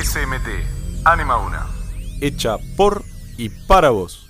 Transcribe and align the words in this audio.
SMT, 0.00 1.04
Anima 1.04 1.38
Una. 1.38 1.66
Hecha 2.20 2.56
por 2.76 3.02
y 3.36 3.48
para 3.48 3.90
vos. 3.90 4.28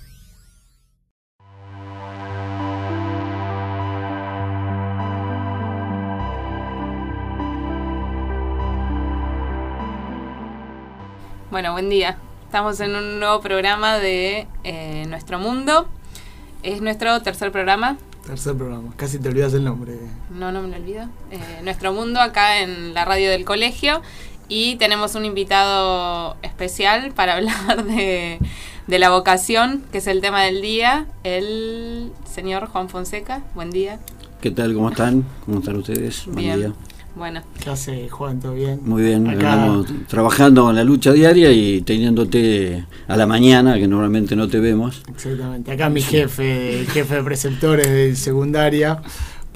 Bueno, 11.51 11.73
buen 11.73 11.91
día. 11.91 12.17
Estamos 12.45 12.79
en 12.79 12.95
un 12.95 13.19
nuevo 13.19 13.39
programa 13.39 13.99
de 13.99 14.47
eh, 14.63 15.05
Nuestro 15.07 15.37
Mundo. 15.37 15.87
Es 16.63 16.81
nuestro 16.81 17.21
tercer 17.21 17.51
programa. 17.51 17.97
Tercer 18.25 18.55
programa, 18.55 18.91
casi 18.95 19.19
te 19.19 19.29
olvidas 19.29 19.53
el 19.53 19.63
nombre. 19.63 19.97
No, 20.29 20.51
no 20.51 20.61
me 20.61 20.69
lo 20.69 20.77
olvido. 20.77 21.07
Eh, 21.31 21.61
nuestro 21.63 21.93
Mundo 21.93 22.19
acá 22.19 22.59
en 22.61 22.93
la 22.93 23.05
radio 23.05 23.29
del 23.29 23.45
colegio. 23.45 24.01
Y 24.49 24.75
tenemos 24.77 25.15
un 25.15 25.25
invitado 25.25 26.35
especial 26.41 27.11
para 27.15 27.33
hablar 27.37 27.85
de, 27.85 28.39
de 28.87 28.99
la 28.99 29.09
vocación, 29.11 29.83
que 29.91 29.99
es 29.99 30.07
el 30.07 30.21
tema 30.21 30.43
del 30.43 30.61
día, 30.61 31.05
el 31.23 32.11
señor 32.31 32.67
Juan 32.67 32.89
Fonseca. 32.89 33.43
Buen 33.55 33.69
día. 33.69 33.99
¿Qué 34.41 34.51
tal? 34.51 34.73
¿Cómo 34.73 34.89
están? 34.89 35.23
¿Cómo 35.45 35.59
están 35.59 35.75
ustedes? 35.77 36.25
Buen 36.25 36.37
Bien. 36.37 36.57
día. 36.59 36.73
Bueno, 37.15 37.41
¿Qué 37.61 37.69
hace 37.71 38.07
Juan? 38.07 38.39
¿Todo 38.39 38.53
bien? 38.53 38.79
Muy 38.85 39.01
bien, 39.03 39.27
Acá- 39.27 39.53
andamos 39.53 39.87
trabajando 40.07 40.69
en 40.69 40.75
la 40.77 40.83
lucha 40.83 41.11
diaria 41.11 41.51
y 41.51 41.81
teniéndote 41.81 42.85
a 43.07 43.17
la 43.17 43.25
mañana, 43.25 43.77
que 43.77 43.87
normalmente 43.87 44.35
no 44.37 44.47
te 44.47 44.59
vemos. 44.59 45.01
Exactamente. 45.09 45.69
Acá 45.71 45.89
mi 45.89 46.01
jefe, 46.01 46.85
jefe 46.89 47.15
de 47.15 47.23
preceptores 47.23 47.87
de 47.89 48.15
secundaria, 48.15 49.01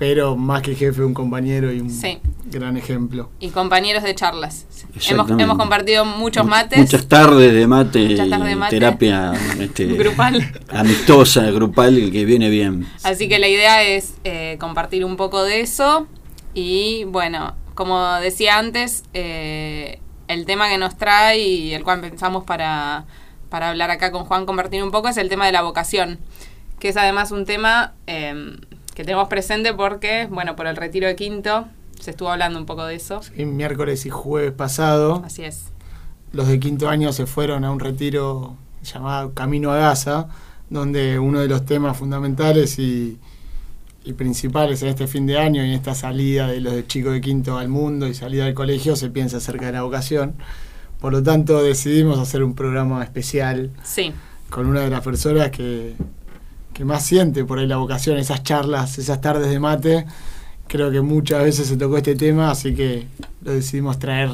pero 0.04 0.36
más 0.36 0.62
que 0.62 0.76
jefe, 0.76 1.02
un 1.02 1.14
compañero 1.14 1.72
y 1.72 1.80
un 1.80 1.90
Sí. 1.90 2.20
gran 2.48 2.76
ejemplo. 2.76 3.30
y 3.40 3.52
compañeros 3.52 4.04
de 4.04 4.14
charlas. 4.14 4.66
Hemos, 5.10 5.58
compartido 5.58 6.04
muchos 6.04 6.44
Mu- 6.44 6.50
mates. 6.50 6.78
Muchas 6.78 7.08
tardes 7.08 7.54
de 7.54 7.66
mate, 7.68 8.10
Muchas 8.10 8.30
tardes 8.30 8.46
de 8.48 8.52
y 8.52 8.56
mate. 8.58 8.76
terapia 8.76 9.32
este, 9.62 9.86
Grupal. 10.04 10.52
amistosa, 10.70 11.50
grupal, 11.52 12.10
que 12.12 12.26
viene 12.26 12.50
bien. 12.50 12.86
Así 13.04 13.30
que 13.30 13.40
la 13.40 13.48
idea 13.48 13.82
es 13.84 14.16
eh, 14.26 14.58
compartir 14.60 15.06
un 15.06 15.16
poco 15.16 15.42
de 15.44 15.62
eso 15.62 16.06
y 16.54 17.06
bueno, 17.06 17.56
como 17.74 18.06
decía 18.16 18.58
antes, 18.60 19.04
eh, 19.14 20.00
el 20.28 20.46
tema 20.46 20.68
que 20.68 20.78
nos 20.78 20.98
trae 20.98 21.40
y 21.40 21.74
el 21.74 21.86
cual 21.86 22.02
pensamos 22.02 22.44
para, 22.44 23.06
para 23.48 23.70
hablar 23.70 23.90
acá 23.90 24.12
con 24.12 24.26
Juan, 24.26 24.46
compartir 24.46 24.84
un 24.84 24.92
poco, 24.92 25.08
es 25.08 25.16
el 25.16 25.30
tema 25.30 25.46
de 25.46 25.54
la 25.54 25.62
vocación, 25.62 26.20
que 26.80 26.90
es 26.90 26.98
además 26.98 27.32
un 27.32 27.46
tema 27.46 27.94
eh, 28.06 28.58
que 28.94 29.04
tenemos 29.04 29.28
presente 29.28 29.74
porque, 29.74 30.28
bueno, 30.30 30.56
por 30.56 30.68
el 30.68 30.76
retiro 30.76 31.08
de 31.08 31.16
quinto 31.16 31.66
se 32.00 32.12
estuvo 32.12 32.30
hablando 32.30 32.60
un 32.60 32.66
poco 32.66 32.86
de 32.86 32.96
eso. 32.96 33.22
Y 33.36 33.46
miércoles 33.46 34.06
y 34.06 34.10
jueves 34.10 34.52
pasado, 34.52 35.24
Así 35.26 35.44
es. 35.44 35.66
los 36.32 36.48
de 36.48 36.60
quinto 36.60 36.90
año 36.90 37.14
se 37.14 37.26
fueron 37.26 37.64
a 37.66 37.72
un 37.72 37.80
retiro 37.80 38.56
llamado 38.84 39.34
Camino 39.34 39.72
a 39.72 39.78
Gaza, 39.78 40.28
donde 40.70 41.18
uno 41.20 41.40
de 41.40 41.48
los 41.48 41.66
temas 41.66 41.96
fundamentales 41.98 42.78
y, 42.80 43.18
y 44.04 44.14
principales 44.14 44.82
en 44.84 44.90
este 44.90 45.08
fin 45.08 45.26
de 45.26 45.38
año 45.38 45.64
y 45.64 45.70
en 45.70 45.74
esta 45.74 45.96
salida 45.96 46.48
de 46.48 46.60
los 46.60 46.74
de 46.74 46.86
chicos 46.86 47.14
de 47.14 47.22
quinto 47.22 47.58
al 47.58 47.70
mundo 47.70 48.08
y 48.08 48.14
salida 48.14 48.46
del 48.46 48.54
colegio 48.54 48.96
se 48.96 49.10
piensa 49.10 49.38
acerca 49.38 49.68
de 49.68 49.72
la 49.74 49.84
vocación. 49.84 50.34
Por 51.00 51.14
lo 51.14 51.22
tanto, 51.24 51.62
decidimos 51.64 52.18
hacer 52.20 52.44
un 52.44 52.56
programa 52.56 53.04
especial 53.04 53.72
Sí, 53.84 54.14
con 54.50 54.68
una 54.68 54.82
de 54.82 54.90
las 54.90 55.02
personas 55.02 55.52
que, 55.52 55.96
que 56.74 56.86
más 56.86 57.06
siente 57.06 57.46
por 57.46 57.60
ahí 57.60 57.68
la 57.68 57.78
vocación, 57.78 58.18
esas 58.18 58.44
charlas, 58.44 58.98
esas 58.98 59.22
tardes 59.22 59.50
de 59.50 59.60
mate. 59.60 60.06
Creo 60.68 60.92
que 60.92 61.02
muchas 61.02 61.44
veces 61.44 61.68
se 61.68 61.78
tocó 61.78 61.98
este 61.98 62.16
tema, 62.16 62.50
así 62.52 62.74
que 62.74 63.06
lo 63.44 63.52
decidimos 63.52 64.00
traer 64.00 64.30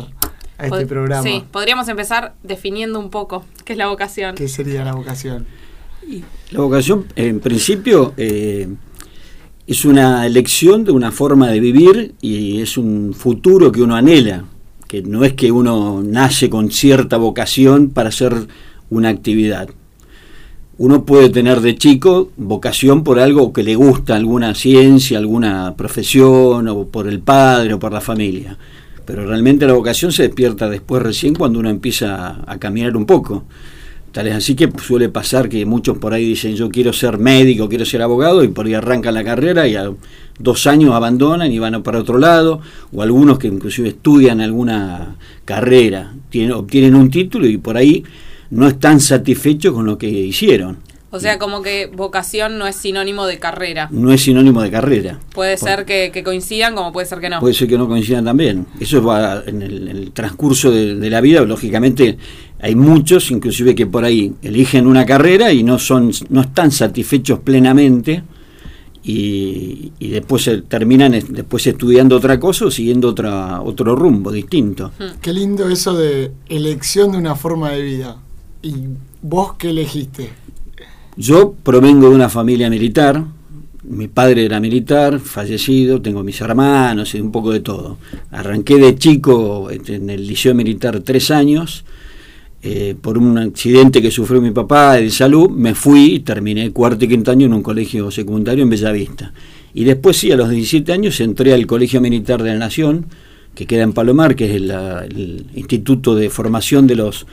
a 0.58 0.66
este 0.66 0.70
Pod- 0.86 0.88
programa. 0.88 1.24
Sí, 1.24 1.44
podríamos 1.52 1.88
empezar 1.90 2.36
definiendo 2.44 3.00
un 3.00 3.10
poco 3.10 3.44
qué 3.66 3.74
es 3.74 3.78
la 3.78 3.88
vocación. 3.88 4.36
¿Qué 4.36 4.48
sería 4.48 4.86
la 4.86 4.94
vocación? 4.94 5.46
La 6.52 6.62
vocación, 6.62 7.06
en 7.16 7.40
principio, 7.40 8.14
eh, 8.18 8.68
es 9.68 9.86
una 9.86 10.26
elección 10.26 10.84
de 10.86 10.92
una 10.92 11.12
forma 11.12 11.48
de 11.50 11.60
vivir 11.60 12.16
y 12.22 12.62
es 12.62 12.78
un 12.78 13.14
futuro 13.14 13.72
que 13.72 13.82
uno 13.82 13.96
anhela, 13.96 14.46
que 14.88 15.02
no 15.04 15.24
es 15.24 15.34
que 15.34 15.52
uno 15.52 16.02
nace 16.04 16.50
con 16.50 16.72
cierta 16.72 17.18
vocación 17.18 17.90
para 17.90 18.10
hacer 18.10 18.48
una 18.90 19.10
actividad. 19.10 19.70
Uno 20.80 21.04
puede 21.04 21.28
tener 21.28 21.60
de 21.60 21.76
chico 21.76 22.32
vocación 22.38 23.04
por 23.04 23.20
algo 23.20 23.52
que 23.52 23.64
le 23.64 23.76
gusta, 23.76 24.16
alguna 24.16 24.56
ciencia, 24.56 25.18
alguna 25.18 25.76
profesión, 25.76 26.70
o 26.70 26.86
por 26.88 27.10
el 27.10 27.20
padre 27.20 27.74
o 27.74 27.80
por 27.80 27.92
la 27.92 28.00
familia. 28.00 28.58
Pero 29.04 29.28
realmente 29.28 29.68
la 29.68 29.74
vocación 29.74 30.14
se 30.14 30.24
despierta 30.24 30.70
después 30.70 31.04
recién 31.04 31.36
cuando 31.36 31.60
uno 31.60 31.70
empieza 31.70 32.40
a, 32.48 32.58
caminar 32.60 32.96
un 32.96 33.06
poco. 33.06 33.44
Tal 34.14 34.28
es 34.28 34.36
así 34.36 34.56
que 34.56 34.70
suele 34.82 35.10
pasar 35.10 35.50
que 35.50 35.66
muchos 35.66 35.98
por 35.98 36.14
ahí 36.14 36.24
dicen 36.24 36.56
yo 36.56 36.70
quiero 36.70 36.94
ser 36.94 37.18
médico, 37.18 37.68
quiero 37.68 37.84
ser 37.84 38.02
abogado 38.02 38.42
y 38.46 38.48
por 38.48 38.66
ahí 38.66 38.74
arrancan 38.74 39.16
la 39.16 39.26
carrera 39.26 39.68
y 39.68 39.76
a 39.76 39.92
dos 40.40 40.66
años 40.66 40.96
abandonan 40.96 41.52
y 41.52 41.60
van 41.60 41.84
para 41.84 42.00
otro 42.00 42.18
lado, 42.18 42.62
o 42.94 43.02
algunos 43.02 43.38
que 43.38 43.48
inclusive 43.48 43.90
estudian 43.90 44.40
alguna 44.40 45.18
carrera, 45.44 46.14
tienen, 46.30 46.54
obtienen 46.54 46.96
un 46.96 47.12
título 47.12 47.48
y 47.48 47.58
por 47.58 47.76
ahí 47.76 48.06
no 48.52 48.68
están 48.68 49.00
satisfechos 49.00 49.74
con 49.74 49.86
lo 49.86 49.98
que 49.98 50.08
hicieron. 50.10 50.78
O 51.12 51.20
sea, 51.20 51.40
como 51.40 51.64
que 51.64 51.88
vocación 51.88 52.60
no 52.60 52.68
es 52.68 52.76
sinónimo 52.76 53.26
de 53.26 53.40
carrera. 53.40 53.88
No 53.92 54.14
es 54.14 54.22
sinónimo 54.22 54.62
de 54.62 54.70
carrera. 54.70 55.20
Puede 55.34 55.58
Por- 55.58 55.68
ser 55.70 55.86
que, 55.86 56.12
que 56.14 56.24
coincidan 56.24 56.76
como 56.76 56.92
puede 56.92 57.08
ser 57.08 57.20
que 57.20 57.30
no. 57.30 57.40
Puede 57.40 57.56
ser 57.56 57.68
que 57.68 57.80
no 57.80 57.88
coincidan 57.88 58.26
también. 58.26 58.68
Eso 58.80 59.02
va 59.04 59.42
en 59.48 59.64
el, 59.64 59.88
en 59.88 59.98
el 59.98 60.12
transcurso 60.12 60.70
de, 60.70 60.96
de 60.98 61.10
la 61.10 61.20
vida. 61.20 61.42
Lógicamente, 61.42 62.16
hay 62.62 62.76
muchos, 62.76 63.32
inclusive 63.32 63.74
que 63.74 63.88
por 63.88 64.06
ahí 64.06 64.36
eligen 64.44 64.86
una 64.86 65.04
carrera 65.04 65.52
y 65.52 65.64
no 65.64 65.80
son, 65.80 66.12
no 66.30 66.42
están 66.42 66.70
satisfechos 66.72 67.40
plenamente 67.40 68.22
y, 69.04 69.92
y 70.00 70.10
después 70.10 70.44
se 70.44 70.62
terminan 70.62 71.14
es- 71.14 71.32
después 71.32 71.66
estudiando 71.66 72.18
otra 72.18 72.40
cosa 72.40 72.66
o 72.66 72.72
siguiendo 72.72 73.10
otra, 73.10 73.62
otro 73.62 73.96
rumbo 73.96 74.32
distinto. 74.32 74.92
Qué 75.22 75.34
lindo 75.34 75.70
eso 75.70 75.96
de 75.96 76.32
elección 76.50 77.12
de 77.14 77.18
una 77.18 77.36
forma 77.36 77.72
de 77.72 77.82
vida. 77.82 78.18
¿Y 78.62 78.74
vos 79.22 79.54
qué 79.58 79.70
elegiste? 79.70 80.30
Yo 81.16 81.54
provengo 81.64 82.10
de 82.10 82.16
una 82.16 82.30
familia 82.30 82.70
militar, 82.70 83.24
mi 83.84 84.08
padre 84.08 84.46
era 84.46 84.60
militar, 84.60 85.20
fallecido, 85.20 86.02
tengo 86.02 86.24
mis 86.24 86.40
hermanos 86.42 87.16
y 87.16 87.22
un 87.22 87.32
poco 87.32 87.52
de 87.52 87.62
todo. 87.62 87.98
Arranqué 88.32 88.78
de 88.78 88.96
chico 88.96 89.70
este, 89.70 89.96
en 89.96 90.10
el 90.10 90.28
liceo 90.28 90.54
militar 90.54 91.00
tres 91.00 91.32
años, 91.32 91.86
eh, 92.62 92.96
por 93.00 93.18
un 93.18 93.38
accidente 93.38 94.02
que 94.02 94.12
sufrió 94.12 94.42
mi 94.42 94.52
papá 94.52 94.96
de 94.96 95.10
salud, 95.10 95.50
me 95.50 95.74
fui 95.74 96.16
y 96.16 96.20
terminé 96.20 96.72
cuarto 96.72 97.06
y 97.06 97.08
quinto 97.08 97.32
año 97.32 97.46
en 97.46 97.54
un 97.54 97.64
colegio 97.64 98.12
secundario 98.12 98.64
en 98.64 98.70
Bellavista. 98.70 99.34
Y 99.74 99.86
después 99.86 100.18
sí, 100.18 100.32
a 100.32 100.36
los 100.36 100.50
17 100.50 100.92
años 100.92 101.20
entré 101.22 101.54
al 101.54 101.66
Colegio 101.66 102.02
Militar 102.02 102.44
de 102.44 102.50
la 102.52 102.60
Nación, 102.60 103.06
que 103.56 103.66
queda 103.66 103.84
en 103.84 103.94
Palomar, 103.94 104.36
que 104.36 104.46
es 104.46 104.56
el, 104.56 105.46
Instituto 105.56 106.16
de 106.16 106.30
Formación 106.30 106.86
de 106.88 106.96
los 106.96 107.28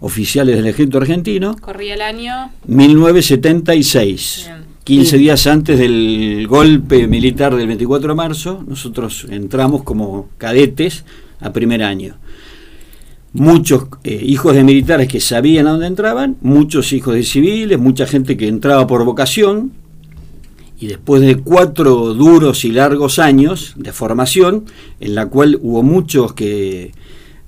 Oficiales 0.00 0.56
del 0.56 0.66
Ejército 0.66 0.98
Argentino. 0.98 1.56
Corría 1.56 1.94
el 1.94 2.02
año. 2.02 2.50
1976. 2.66 4.44
Bien. 4.46 4.76
15 4.86 5.18
días 5.18 5.48
antes 5.48 5.80
del 5.80 6.46
golpe 6.48 7.08
militar 7.08 7.56
del 7.56 7.66
24 7.66 8.10
de 8.10 8.14
marzo, 8.14 8.64
nosotros 8.68 9.26
entramos 9.28 9.82
como 9.82 10.28
cadetes 10.38 11.04
a 11.40 11.52
primer 11.52 11.82
año. 11.82 12.18
Muchos 13.32 13.86
eh, 14.04 14.20
hijos 14.22 14.54
de 14.54 14.62
militares 14.62 15.08
que 15.08 15.18
sabían 15.18 15.66
a 15.66 15.72
dónde 15.72 15.88
entraban, 15.88 16.36
muchos 16.40 16.92
hijos 16.92 17.16
de 17.16 17.24
civiles, 17.24 17.80
mucha 17.80 18.06
gente 18.06 18.36
que 18.36 18.46
entraba 18.46 18.86
por 18.86 19.04
vocación, 19.04 19.72
y 20.78 20.86
después 20.86 21.20
de 21.20 21.36
cuatro 21.38 22.14
duros 22.14 22.64
y 22.64 22.70
largos 22.70 23.18
años 23.18 23.74
de 23.76 23.92
formación, 23.92 24.66
en 25.00 25.16
la 25.16 25.26
cual 25.26 25.58
hubo 25.60 25.82
muchos 25.82 26.32
que 26.34 26.92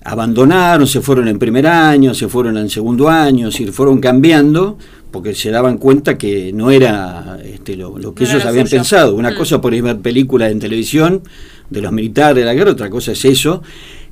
abandonaron, 0.04 0.86
se 0.86 1.00
fueron 1.00 1.28
en 1.28 1.38
primer 1.38 1.66
año, 1.66 2.14
se 2.14 2.28
fueron 2.28 2.56
en 2.56 2.70
segundo 2.70 3.08
año, 3.08 3.50
se 3.50 3.70
fueron 3.72 4.00
cambiando, 4.00 4.78
porque 5.10 5.34
se 5.34 5.50
daban 5.50 5.78
cuenta 5.78 6.16
que 6.16 6.52
no 6.52 6.70
era 6.70 7.38
este, 7.44 7.76
lo, 7.76 7.98
lo 7.98 8.14
que 8.14 8.24
No 8.24 8.30
ellos 8.30 8.42
lo 8.44 8.48
habían 8.50 8.66
suyo. 8.66 8.78
pensado. 8.78 9.14
Una 9.14 9.30
Mm. 9.32 9.36
cosa 9.36 9.60
por 9.60 9.80
ver 9.82 9.98
películas 9.98 10.52
en 10.52 10.58
televisión 10.60 11.22
de 11.70 11.80
los 11.82 11.92
militares 11.92 12.36
de 12.36 12.44
la 12.44 12.54
guerra, 12.54 12.70
otra 12.72 12.88
cosa 12.90 13.12
es 13.12 13.24
eso, 13.24 13.62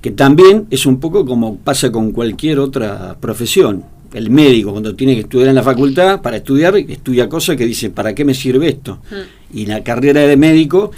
que 0.00 0.10
también 0.10 0.66
es 0.70 0.86
un 0.86 0.98
poco 1.00 1.24
como 1.24 1.56
pasa 1.58 1.90
con 1.92 2.12
cualquier 2.12 2.58
otra 2.58 3.16
profesión. 3.20 3.84
El 4.12 4.30
médico 4.30 4.70
cuando 4.72 4.94
tiene 4.94 5.14
que 5.14 5.20
estudiar 5.22 5.48
en 5.48 5.54
la 5.54 5.62
facultad, 5.62 6.22
para 6.22 6.36
estudiar, 6.38 6.76
estudia 6.76 7.28
cosas 7.28 7.56
que 7.56 7.66
dice, 7.66 7.90
¿para 7.90 8.14
qué 8.14 8.24
me 8.24 8.34
sirve 8.34 8.68
esto? 8.68 8.98
Mm. 9.10 9.58
Y 9.58 9.66
la 9.66 9.82
carrera 9.82 10.20
de 10.22 10.36
médico 10.36 10.90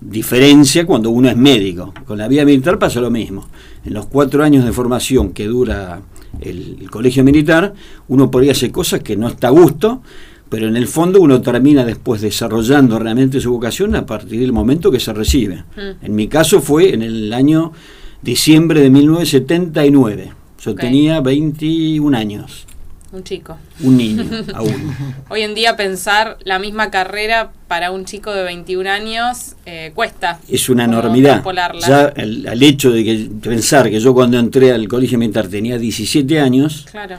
diferencia 0.00 0.86
cuando 0.86 1.10
uno 1.10 1.28
es 1.28 1.36
médico. 1.36 1.92
Con 2.06 2.18
la 2.18 2.28
vida 2.28 2.44
militar 2.44 2.78
pasa 2.78 3.00
lo 3.00 3.10
mismo. 3.10 3.48
En 3.84 3.94
los 3.94 4.06
cuatro 4.06 4.42
años 4.42 4.64
de 4.64 4.72
formación 4.72 5.32
que 5.32 5.46
dura 5.46 6.00
el, 6.40 6.78
el 6.80 6.90
colegio 6.90 7.24
militar, 7.24 7.74
uno 8.08 8.30
podría 8.30 8.52
hacer 8.52 8.70
cosas 8.70 9.00
que 9.00 9.16
no 9.16 9.28
está 9.28 9.48
a 9.48 9.50
gusto, 9.50 10.02
pero 10.50 10.66
en 10.66 10.76
el 10.76 10.88
fondo 10.88 11.20
uno 11.20 11.40
termina 11.40 11.84
después 11.84 12.20
desarrollando 12.20 12.98
realmente 12.98 13.40
su 13.40 13.52
vocación 13.52 13.94
a 13.94 14.04
partir 14.04 14.40
del 14.40 14.52
momento 14.52 14.90
que 14.90 15.00
se 15.00 15.12
recibe. 15.12 15.64
Mm. 15.76 16.04
En 16.04 16.14
mi 16.14 16.26
caso 16.26 16.60
fue 16.60 16.92
en 16.92 17.02
el 17.02 17.32
año 17.32 17.72
diciembre 18.20 18.80
de 18.80 18.90
1979. 18.90 20.32
Yo 20.62 20.74
tenía 20.74 21.20
21 21.20 22.16
años, 22.16 22.66
Un 23.12 23.24
chico. 23.24 23.56
un 23.82 23.96
niño 23.96 24.24
aún. 24.54 24.94
Hoy 25.30 25.42
en 25.42 25.54
día 25.54 25.76
pensar 25.76 26.38
la 26.44 26.60
misma 26.60 26.90
carrera 26.92 27.50
para 27.66 27.90
un 27.90 28.04
chico 28.04 28.32
de 28.32 28.44
21 28.44 28.88
años 28.88 29.56
eh, 29.66 29.90
cuesta. 29.96 30.38
Es 30.48 30.68
una 30.68 30.84
enormidad. 30.84 31.42
Ya 31.86 32.12
el, 32.16 32.46
al 32.46 32.62
hecho 32.62 32.92
de 32.92 33.02
que 33.04 33.28
pensar 33.42 33.90
que 33.90 33.98
yo 33.98 34.14
cuando 34.14 34.38
entré 34.38 34.70
al 34.72 34.86
colegio 34.86 35.18
militar 35.18 35.48
tenía 35.48 35.76
17 35.76 36.38
años, 36.40 36.86
Claro. 36.88 37.16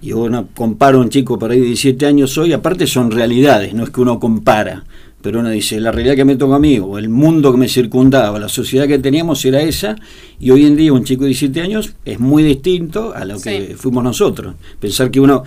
y 0.00 0.12
uno 0.12 0.48
compara 0.54 0.96
a 0.96 1.00
un 1.00 1.10
chico 1.10 1.38
por 1.38 1.50
ahí 1.50 1.60
de 1.60 1.66
17 1.66 2.06
años 2.06 2.38
hoy, 2.38 2.54
aparte 2.54 2.86
son 2.86 3.10
realidades, 3.10 3.74
no 3.74 3.84
es 3.84 3.90
que 3.90 4.00
uno 4.00 4.18
compara, 4.18 4.84
pero 5.24 5.40
uno 5.40 5.48
dice, 5.48 5.80
la 5.80 5.90
realidad 5.90 6.16
que 6.16 6.26
me 6.26 6.36
tocó 6.36 6.52
a 6.54 6.58
mí, 6.58 6.78
o 6.78 6.98
el 6.98 7.08
mundo 7.08 7.50
que 7.50 7.56
me 7.56 7.66
circundaba, 7.66 8.38
la 8.38 8.50
sociedad 8.50 8.86
que 8.86 8.98
teníamos 8.98 9.42
era 9.46 9.62
esa, 9.62 9.96
y 10.38 10.50
hoy 10.50 10.66
en 10.66 10.76
día 10.76 10.92
un 10.92 11.02
chico 11.02 11.22
de 11.22 11.28
17 11.28 11.62
años 11.62 11.94
es 12.04 12.20
muy 12.20 12.42
distinto 12.42 13.14
a 13.14 13.24
lo 13.24 13.40
que 13.40 13.68
Sí. 13.68 13.74
fuimos 13.74 14.04
nosotros. 14.04 14.54
Pensar 14.78 15.10
que 15.10 15.20
uno, 15.20 15.42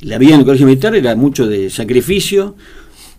la 0.00 0.16
vida 0.16 0.32
en 0.32 0.40
el 0.40 0.46
colegio 0.46 0.66
militar 0.66 0.96
era 0.96 1.14
mucho 1.16 1.46
de 1.46 1.68
sacrificio, 1.68 2.56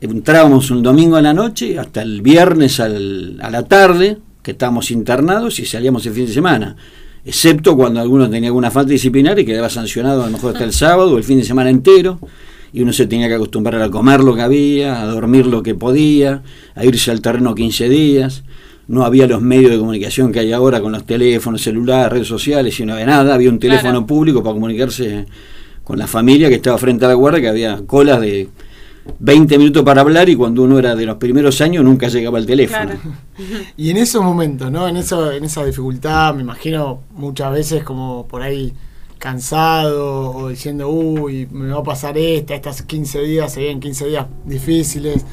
entrábamos 0.02 0.72
un 0.72 0.82
domingo 0.82 1.18
a 1.18 1.22
la 1.22 1.34
noche 1.36 1.78
hasta 1.78 2.02
el 2.02 2.24
viernes 2.24 2.80
al- 2.80 3.38
a 3.40 3.52
la 3.52 3.64
tarde, 3.68 4.18
que 4.42 4.52
estábamos 4.52 4.90
internados 4.90 5.60
y 5.60 5.66
salíamos 5.66 6.04
el 6.08 6.14
fin 6.14 6.26
de 6.26 6.34
semana. 6.34 6.76
Excepto 7.24 7.76
cuando 7.76 8.00
alguno 8.00 8.28
tenía 8.28 8.50
alguna 8.50 8.72
falta 8.72 8.92
disciplinaria 8.92 9.44
y 9.44 9.46
quedaba 9.46 9.70
sancionado 9.70 10.24
a 10.24 10.26
lo 10.26 10.32
mejor 10.32 10.54
hasta 10.54 10.64
el 10.64 10.74
sábado 10.74 11.12
o 11.14 11.18
el 11.20 11.24
fin 11.24 11.38
de 11.38 11.44
semana 11.44 11.70
entero. 11.70 12.20
Y 12.74 12.82
uno 12.82 12.94
se 12.94 13.06
tenía 13.08 13.28
que 13.28 13.36
acostumbrar 13.36 13.82
a 13.82 13.90
comer 13.90 14.22
lo 14.22 14.34
que 14.36 14.42
había, 14.42 15.02
a 15.02 15.06
dormir 15.06 15.46
lo 15.46 15.62
que 15.62 15.76
podía, 15.76 16.42
a 16.76 16.86
irse 16.86 17.12
al 17.12 17.22
terreno 17.22 17.54
15 17.54 17.90
días. 17.90 18.44
No 18.88 19.04
había 19.04 19.28
los 19.28 19.42
medios 19.42 19.72
de 19.72 19.78
comunicación 19.78 20.32
que 20.32 20.40
hay 20.40 20.52
ahora 20.54 20.82
con 20.82 20.92
los 20.92 21.06
teléfonos 21.06 21.62
celulares, 21.62 22.12
redes 22.12 22.28
sociales, 22.28 22.80
y 22.80 22.86
no 22.86 22.94
había 22.94 23.06
nada. 23.06 23.34
Había 23.34 23.50
un 23.50 23.60
teléfono 23.60 23.92
Claro. 23.92 24.06
público 24.06 24.42
para 24.44 24.54
comunicarse 24.54 25.26
con 25.84 25.98
la 26.00 26.08
familia 26.08 26.50
que 26.50 26.56
estaba 26.56 26.78
frente 26.78 27.06
a 27.06 27.10
la 27.10 27.14
guardia, 27.16 27.42
que 27.42 27.50
había 27.50 27.82
colas 27.86 28.22
de 28.22 28.50
20 29.20 29.58
minutos 29.58 29.84
para 29.84 30.02
hablar 30.02 30.30
y 30.30 30.36
cuando 30.36 30.64
uno 30.64 30.78
era 30.78 30.96
de 30.96 31.06
los 31.06 31.18
primeros 31.18 31.60
años 31.62 31.84
nunca 31.84 32.08
llegaba 32.08 32.38
el 32.40 32.46
teléfono. 32.46 32.86
Claro. 32.86 33.00
Y 33.78 33.90
en 33.90 33.98
esos 33.98 34.24
momentos, 34.24 34.72
¿no? 34.72 34.88
En, 34.88 34.96
eso, 34.98 35.32
en 35.32 35.44
esa 35.44 35.66
dificultad, 35.66 36.36
me 36.36 36.42
imagino 36.44 37.02
muchas 37.16 37.52
veces 37.52 37.84
como 37.84 38.28
por 38.28 38.44
ahí 38.44 38.72
cansado 39.22 40.32
o 40.32 40.50
diciendo, 40.50 40.90
uy, 40.90 41.48
me 41.52 41.72
va 41.72 41.82
a 41.82 41.84
pasar 41.84 42.18
esta, 42.18 42.56
estas 42.56 42.82
15 42.82 43.22
días, 43.22 43.54
se 43.54 43.60
vienen 43.60 43.80
15 43.80 44.08
días 44.08 44.26
difíciles. 44.46 45.24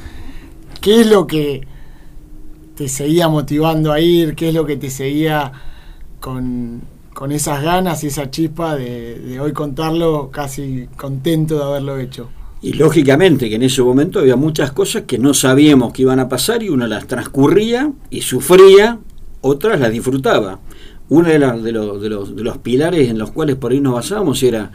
¿Qué 0.79 1.01
es 1.01 1.07
lo 1.07 1.25
que 1.25 1.65
te 2.75 2.87
seguía 2.87 3.27
motivando 3.29 3.91
a 3.91 3.99
ir? 3.99 4.35
¿Qué 4.35 4.49
es 4.49 4.53
lo 4.53 4.63
que 4.67 4.77
te 4.77 4.91
seguía 4.91 5.51
con, 6.19 6.83
con 7.15 7.31
esas 7.31 7.63
ganas 7.63 8.03
y 8.03 8.07
esa 8.07 8.29
chispa 8.29 8.75
de, 8.75 9.17
de 9.17 9.39
hoy 9.39 9.53
contarlo 9.53 10.29
casi 10.29 10.87
contento 10.95 11.57
de 11.57 11.63
haberlo 11.63 11.97
hecho? 11.97 12.29
Y 12.61 12.73
lógicamente 12.73 13.49
que 13.49 13.55
en 13.55 13.63
ese 13.63 13.81
momento 13.81 14.19
había 14.19 14.35
muchas 14.35 14.71
cosas 14.71 15.03
que 15.07 15.17
no 15.17 15.33
sabíamos 15.33 15.93
que 15.93 16.03
iban 16.03 16.19
a 16.19 16.29
pasar 16.29 16.61
y 16.61 16.69
uno 16.69 16.85
las 16.85 17.07
transcurría 17.07 17.91
y 18.11 18.21
sufría, 18.21 18.99
otras 19.41 19.79
las 19.79 19.91
disfrutaba. 19.91 20.59
Uno 21.09 21.27
de, 21.27 21.39
las- 21.39 21.61
de 21.63 21.71
los, 21.71 22.01
de, 22.01 22.09
los, 22.09 22.35
de 22.35 22.43
los 22.43 22.57
pilares 22.59 23.09
en 23.09 23.17
los 23.17 23.31
cuales 23.31 23.55
por 23.55 23.71
ahí 23.71 23.79
nos 23.81 23.93
basábamos 23.95 24.41
era 24.43 24.71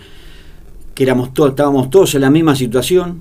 que 0.94 1.02
éramos 1.04 1.32
todos, 1.34 1.50
estábamos 1.50 1.90
todos 1.90 2.14
en 2.14 2.20
la 2.22 2.30
misma 2.30 2.54
situación, 2.56 3.20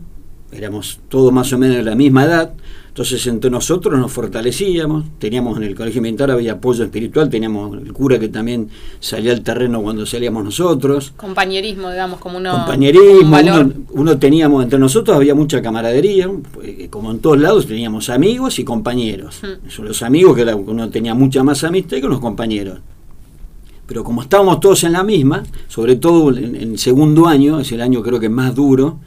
éramos 0.52 1.00
todos 1.10 1.32
más 1.34 1.52
o 1.54 1.58
menos 1.58 1.78
de 1.78 1.84
la 1.84 1.96
misma 1.96 2.26
edad, 2.26 2.54
entonces 2.90 3.26
entre 3.26 3.50
nosotros 3.50 4.00
nos 4.00 4.12
fortalecíamos, 4.12 5.06
teníamos 5.18 5.58
en 5.58 5.64
el 5.64 5.74
colegio 5.74 6.00
militar 6.00 6.30
había 6.30 6.54
apoyo 6.54 6.84
espiritual, 6.84 7.28
teníamos 7.32 7.76
el 7.82 7.92
cura 7.92 8.20
que 8.20 8.30
también 8.30 8.70
salía 9.00 9.32
al 9.32 9.42
terreno 9.42 9.82
cuando 9.82 10.06
salíamos 10.06 10.44
nosotros, 10.44 11.12
Compañerismo, 11.18 11.90
digamos, 11.90 12.20
como 12.20 12.38
uno. 12.38 12.52
compañerismo, 12.54 13.22
un 13.26 13.32
valor. 13.32 13.66
uno, 13.66 13.74
uno 13.94 14.18
teníamos, 14.20 14.64
entre 14.64 14.78
nosotros 14.78 15.18
había 15.18 15.34
mucha 15.34 15.60
camaradería, 15.64 16.30
pues, 16.54 16.90
como 16.92 17.10
en 17.10 17.18
todos 17.18 17.40
lados 17.40 17.66
teníamos 17.66 18.12
amigos 18.12 18.60
y 18.60 18.64
compañeros. 18.64 19.42
Mm. 19.42 19.70
Son 19.72 19.86
los 19.86 20.04
amigos 20.04 20.36
que 20.36 20.44
era- 20.44 20.56
uno 20.56 20.90
tenía 20.92 21.16
mucha 21.16 21.44
más 21.44 21.64
amistad 21.64 21.98
que 21.98 22.08
los 22.08 22.20
compañeros. 22.20 22.78
Pero 23.86 24.04
como 24.04 24.22
estábamos 24.22 24.60
todos 24.60 24.84
en 24.86 24.94
la 24.94 25.04
misma, 25.04 25.44
sobre 25.68 25.96
todo 25.98 26.36
en, 26.36 26.56
en 26.56 26.78
segundo 26.78 27.28
año, 27.28 27.60
es 27.60 27.72
el 27.72 27.82
año 27.82 28.02
creo 28.02 28.20
que 28.20 28.30
más 28.30 28.56
duro, 28.56 29.00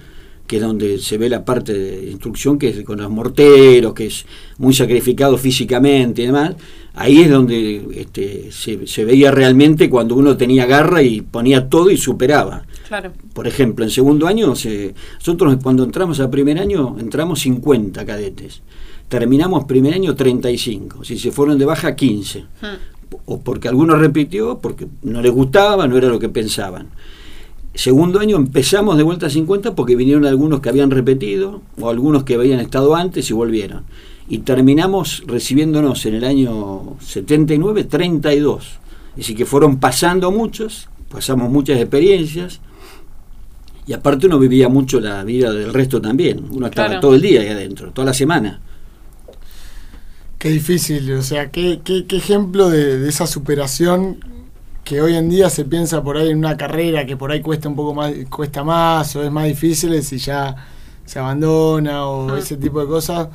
que 0.47 0.57
es 0.57 0.63
donde 0.63 0.99
se 0.99 1.19
ve 1.19 1.29
la 1.29 1.45
parte 1.45 1.73
de 1.73 2.11
instrucción, 2.11 2.59
que 2.59 2.69
es 2.69 2.85
con 2.85 2.99
los 3.01 3.11
morteros, 3.11 3.95
que 3.95 4.07
es 4.07 4.25
muy 4.59 4.73
sacrificado 4.75 5.37
físicamente 5.39 6.23
y 6.23 6.27
demás, 6.27 6.55
ahí 6.95 7.23
es 7.23 7.31
donde 7.31 7.85
este, 7.97 8.53
se, 8.53 8.87
se 8.87 9.05
veía 9.05 9.31
realmente 9.33 9.91
cuando 9.91 10.15
uno 10.15 10.37
tenía 10.37 10.65
garra 10.67 11.03
y 11.03 11.21
ponía 11.23 11.69
todo 11.69 11.91
y 11.91 11.97
superaba. 11.97 12.65
Claro. 12.87 13.13
Por 13.33 13.49
ejemplo, 13.49 13.85
en 13.85 13.91
segundo 13.91 14.29
año, 14.29 14.55
se- 14.55 14.95
nosotros 15.19 15.57
cuando 15.63 15.83
entramos 15.83 16.21
a 16.21 16.31
primer 16.31 16.59
año, 16.61 16.97
entramos 17.01 17.41
50 17.41 18.05
cadetes. 18.07 18.63
Terminamos 19.09 19.65
primer 19.65 19.95
año 19.95 20.15
35. 20.15 21.05
Si 21.05 21.19
se 21.19 21.31
fueron 21.33 21.59
de 21.59 21.65
baja, 21.65 21.95
15. 21.97 22.41
Mm. 22.41 22.45
O 23.25 23.41
porque 23.41 23.69
alguno 23.69 23.97
repitió, 23.97 24.59
porque 24.59 24.87
no 25.03 25.23
les 25.23 25.33
gustaba, 25.33 25.87
no 25.87 25.97
era 25.97 26.09
lo 26.09 26.19
que 26.19 26.29
pensaban. 26.29 26.89
Segundo 27.75 28.21
año 28.21 28.37
empezamos 28.37 28.97
de 28.97 29.03
vuelta 29.03 29.27
a 29.27 29.31
50 29.31 29.75
porque 29.75 29.97
vinieron 29.97 30.25
algunos 30.25 30.61
que 30.61 30.69
habían 30.71 30.91
repetido 30.91 31.61
o 31.79 31.91
algunos 31.91 32.25
que 32.25 32.35
habían 32.35 32.61
estado 32.61 32.97
antes 32.97 33.29
y 33.31 33.35
volvieron. 33.35 33.85
Y 34.29 34.39
terminamos 34.39 35.23
recibiéndonos 35.27 36.05
en 36.07 36.15
el 36.15 36.25
año 36.25 36.97
79 37.01 37.85
32. 37.85 38.65
Es 39.11 39.17
decir, 39.17 39.37
que 39.37 39.45
fueron 39.47 39.79
pasando 39.79 40.31
muchos, 40.33 40.89
pasamos 41.11 41.51
muchas 41.51 41.79
experiencias. 41.79 42.61
Y 43.87 43.93
aparte 43.93 44.27
uno 44.27 44.39
vivía 44.39 44.69
mucho 44.69 44.99
la 44.99 45.23
vida 45.23 45.53
del 45.53 45.73
resto 45.73 46.01
también. 46.01 46.45
Uno 46.51 46.67
estaba 46.67 46.89
Claro. 46.89 47.01
todo 47.01 47.15
el 47.15 47.21
día 47.21 47.43
ahí 47.43 47.49
adentro, 47.49 47.93
toda 47.93 48.07
la 48.07 48.15
semana. 48.15 48.61
Qué 50.47 50.53
difícil, 50.53 51.13
o 51.13 51.23
sea, 51.25 51.51
qué, 51.51 51.81
qué, 51.83 52.07
qué 52.07 52.19
ejemplo 52.19 52.71
de, 52.71 53.01
de 53.01 53.09
esa 53.09 53.27
superación 53.27 54.19
que 54.85 55.03
hoy 55.03 55.17
en 55.17 55.29
día 55.29 55.51
se 55.51 55.65
piensa 55.65 56.05
por 56.05 56.17
ahí 56.17 56.29
en 56.31 56.39
una 56.39 56.57
carrera 56.57 57.05
que 57.05 57.17
por 57.17 57.33
ahí 57.33 57.41
cuesta 57.41 57.69
un 57.69 57.75
poco 57.75 57.95
más, 57.95 58.13
cuesta 58.31 58.63
más 58.63 59.17
o 59.17 59.25
es 59.25 59.31
más 59.33 59.47
difícil 59.47 60.01
si 60.05 60.19
ya 60.19 60.55
se 61.05 61.19
abandona 61.19 62.07
o 62.07 62.33
Ah. 62.33 62.39
ese 62.39 62.57
tipo 62.57 62.81
de 62.81 62.87
cosas. 62.87 63.27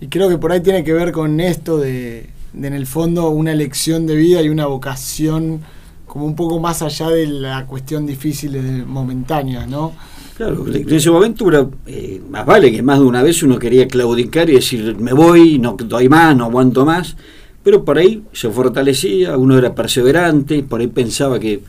Y 0.00 0.08
creo 0.08 0.28
que 0.28 0.36
por 0.36 0.50
ahí 0.50 0.60
tiene 0.60 0.82
que 0.82 0.92
ver 0.92 1.12
con 1.12 1.38
esto 1.38 1.78
de, 1.78 2.28
de 2.52 2.66
en 2.66 2.74
el 2.74 2.88
fondo 2.88 3.28
una 3.30 3.52
elección 3.52 4.04
de 4.08 4.16
vida 4.16 4.42
y 4.42 4.48
una 4.48 4.66
vocación 4.66 5.60
como 6.08 6.24
un 6.26 6.34
poco 6.34 6.58
más 6.58 6.82
allá 6.82 7.08
de 7.08 7.28
la 7.28 7.66
cuestión 7.66 8.04
difícil 8.04 8.50
de 8.54 8.84
momentánea, 8.84 9.64
¿no? 9.64 9.92
Claro, 10.38 10.64
en 10.72 10.94
ese 10.94 11.10
momento 11.10 11.48
era, 11.48 11.66
eh, 11.88 12.22
más 12.30 12.46
vale 12.46 12.70
que 12.70 12.80
más 12.80 13.00
de 13.00 13.04
una 13.04 13.24
vez 13.24 13.42
uno 13.42 13.58
quería 13.58 13.88
claudicar 13.88 14.48
y 14.48 14.52
decir 14.52 14.96
me 14.96 15.12
voy, 15.12 15.58
no 15.58 15.76
doy 15.76 16.08
más, 16.08 16.36
no 16.36 16.44
aguanto 16.44 16.86
más, 16.86 17.16
pero 17.64 17.84
por 17.84 17.98
ahí 17.98 18.22
se 18.32 18.48
fortalecía, 18.48 19.36
uno 19.36 19.58
era 19.58 19.74
perseverante, 19.74 20.62
por 20.62 20.80
ahí 20.80 20.86
pensaba 20.86 21.40
que 21.40 21.62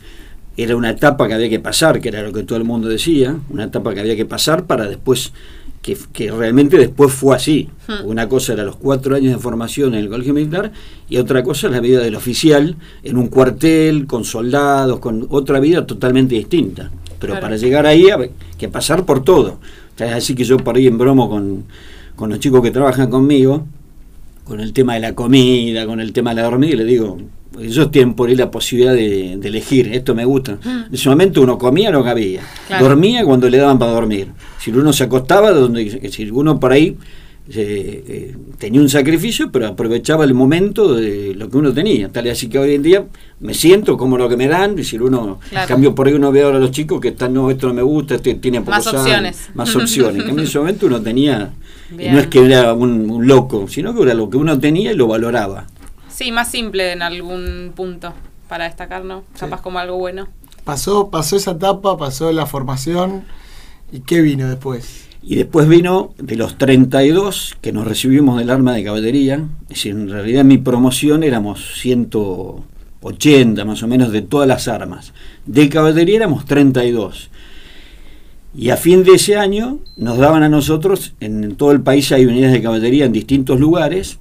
era 0.56 0.76
una 0.76 0.90
etapa 0.90 1.26
que 1.26 1.34
había 1.34 1.48
que 1.48 1.58
pasar, 1.58 2.00
que 2.00 2.10
era 2.10 2.22
lo 2.22 2.32
que 2.32 2.44
todo 2.44 2.58
el 2.58 2.64
mundo 2.64 2.86
decía, 2.86 3.36
una 3.48 3.64
etapa 3.64 3.92
que 3.92 3.98
había 3.98 4.14
que 4.14 4.24
pasar 4.24 4.66
para 4.66 4.86
después, 4.86 5.32
que, 5.82 5.98
que 6.12 6.30
realmente 6.30 6.78
después 6.78 7.12
fue 7.12 7.34
así. 7.34 7.68
Hmm. 7.88 8.06
Una 8.06 8.28
cosa 8.28 8.52
era 8.52 8.62
los 8.62 8.76
cuatro 8.76 9.16
años 9.16 9.32
de 9.32 9.40
formación 9.40 9.94
en 9.94 10.00
el 10.00 10.08
colegio 10.08 10.32
militar 10.32 10.70
y 11.08 11.16
otra 11.16 11.42
cosa 11.42 11.68
la 11.68 11.80
vida 11.80 11.98
del 11.98 12.14
oficial 12.14 12.76
en 13.02 13.16
un 13.16 13.26
cuartel, 13.26 14.06
con 14.06 14.22
soldados, 14.22 15.00
con 15.00 15.26
otra 15.28 15.58
vida 15.58 15.84
totalmente 15.84 16.36
distinta. 16.36 16.92
Pero 17.20 17.34
Claro. 17.34 17.42
para 17.42 17.56
llegar 17.56 17.86
ahí 17.86 18.06
hay 18.10 18.30
que 18.58 18.68
pasar 18.68 19.04
por 19.04 19.22
todo. 19.22 19.58
O 19.94 19.98
sea, 19.98 20.16
así 20.16 20.34
que 20.34 20.42
yo 20.44 20.56
por 20.56 20.76
ahí 20.76 20.86
en 20.86 20.98
bromo 20.98 21.28
con, 21.30 21.64
con 22.16 22.30
los 22.30 22.40
chicos 22.40 22.62
que 22.62 22.70
trabajan 22.70 23.08
conmigo, 23.10 23.66
con 24.44 24.58
el 24.60 24.72
tema 24.72 24.94
de 24.94 25.00
la 25.00 25.14
comida, 25.14 25.86
con 25.86 26.00
el 26.00 26.12
tema 26.12 26.30
de 26.30 26.36
la 26.36 26.42
dormida, 26.48 26.72
y 26.72 26.76
le 26.76 26.84
digo, 26.84 27.18
ellos 27.60 27.90
tienen 27.90 28.14
por 28.14 28.28
ahí 28.30 28.36
la 28.36 28.50
posibilidad 28.50 28.94
de, 28.94 29.36
de 29.36 29.48
elegir, 29.48 29.92
esto 29.92 30.14
me 30.14 30.24
gusta. 30.24 30.58
En 30.64 30.86
ese 30.94 31.08
momento 31.08 31.42
uno 31.42 31.58
comía 31.58 31.90
lo 31.90 32.02
que 32.02 32.10
había, 32.10 32.40
Claro. 32.66 32.88
dormía 32.88 33.24
cuando 33.24 33.48
le 33.50 33.58
daban 33.58 33.78
para 33.78 33.92
dormir. 33.92 34.28
Si 34.58 34.70
uno 34.70 34.92
se 34.92 35.04
acostaba, 35.04 35.50
donde, 35.50 36.10
si 36.10 36.30
uno 36.30 36.58
por 36.58 36.72
ahí 36.72 36.96
eh, 37.52 38.04
eh, 38.06 38.36
tenía 38.58 38.80
un 38.80 38.88
sacrificio, 38.88 39.50
pero 39.50 39.66
aprovechaba 39.66 40.24
el 40.24 40.34
momento 40.34 40.94
de 40.94 41.34
lo 41.34 41.50
que 41.50 41.56
uno 41.56 41.72
tenía. 41.72 42.08
Tal 42.10 42.26
y 42.26 42.30
así 42.30 42.48
que 42.48 42.58
hoy 42.58 42.74
en 42.74 42.82
día 42.82 43.04
me 43.40 43.54
siento 43.54 43.96
como 43.96 44.16
lo 44.16 44.28
que 44.28 44.36
me 44.36 44.46
dan, 44.46 44.78
y 44.78 44.84
si 44.84 44.96
uno, 44.98 45.40
Claro. 45.50 45.66
cambio 45.68 45.94
por 45.94 46.06
ahí 46.06 46.14
uno 46.14 46.30
ve 46.30 46.42
ahora 46.42 46.58
a 46.58 46.60
los 46.60 46.70
chicos 46.70 47.00
que 47.00 47.08
están, 47.08 47.34
no, 47.34 47.50
esto 47.50 47.66
no 47.68 47.74
me 47.74 47.82
gusta, 47.82 48.14
este 48.14 48.34
tiene 48.34 48.60
poco 48.60 48.70
Más 48.72 48.84
sal, 48.84 48.96
opciones. 48.96 49.50
más 49.54 49.74
opciones. 49.74 50.16
En 50.20 50.26
cambio, 50.26 50.42
en 50.42 50.48
ese 50.48 50.58
momento 50.60 50.86
uno 50.86 51.00
tenía, 51.00 51.50
Bien. 51.90 52.14
no 52.14 52.20
es 52.20 52.28
que 52.28 52.44
era 52.44 52.72
un, 52.72 53.10
un 53.10 53.26
loco, 53.26 53.66
sino 53.68 53.94
que 53.94 54.02
era 54.02 54.14
lo 54.14 54.30
que 54.30 54.36
uno 54.36 54.58
tenía 54.58 54.92
y 54.92 54.96
lo 54.96 55.08
valoraba. 55.08 55.66
Sí, 56.08 56.30
más 56.32 56.50
simple 56.50 56.92
en 56.92 57.02
algún 57.02 57.72
punto 57.74 58.12
para 58.48 58.64
destacar, 58.64 59.04
¿no? 59.04 59.24
Capaz 59.38 59.60
como 59.62 59.78
algo 59.78 59.96
bueno. 59.96 60.28
Pasó, 60.64 61.08
pasó 61.10 61.36
esa 61.36 61.52
etapa, 61.52 61.96
pasó 61.96 62.30
la 62.32 62.46
formación 62.46 63.24
y 63.90 64.00
qué 64.00 64.20
vino 64.20 64.48
después. 64.48 65.08
Y 65.22 65.36
después 65.36 65.68
vino 65.68 66.14
de 66.18 66.36
los 66.36 66.56
32 66.56 67.56
que 67.60 67.72
nos 67.72 67.86
recibimos 67.86 68.38
del 68.38 68.50
arma 68.50 68.74
de 68.74 68.84
caballería, 68.84 69.44
es 69.64 69.68
decir, 69.68 69.92
en 69.92 70.08
realidad 70.08 70.40
en 70.40 70.48
mi 70.48 70.58
promoción 70.58 71.22
éramos 71.22 71.84
80 73.02 73.64
más 73.64 73.82
o 73.82 73.86
menos 73.86 74.12
de 74.12 74.22
todas 74.22 74.48
las 74.48 74.66
armas. 74.66 75.12
De 75.44 75.68
caballería 75.68 76.16
éramos 76.16 76.46
32. 76.46 77.30
Y 78.54 78.70
a 78.70 78.76
fin 78.76 79.04
de 79.04 79.12
ese 79.12 79.36
año 79.36 79.78
nos 79.96 80.18
daban 80.18 80.42
a 80.42 80.48
nosotros, 80.48 81.12
en 81.20 81.54
todo 81.54 81.70
el 81.72 81.82
país 81.82 82.10
hay 82.12 82.26
unidades 82.26 82.54
de 82.54 82.62
caballería 82.62 83.04
en 83.04 83.12
distintos 83.12 83.60
lugares, 83.60 84.18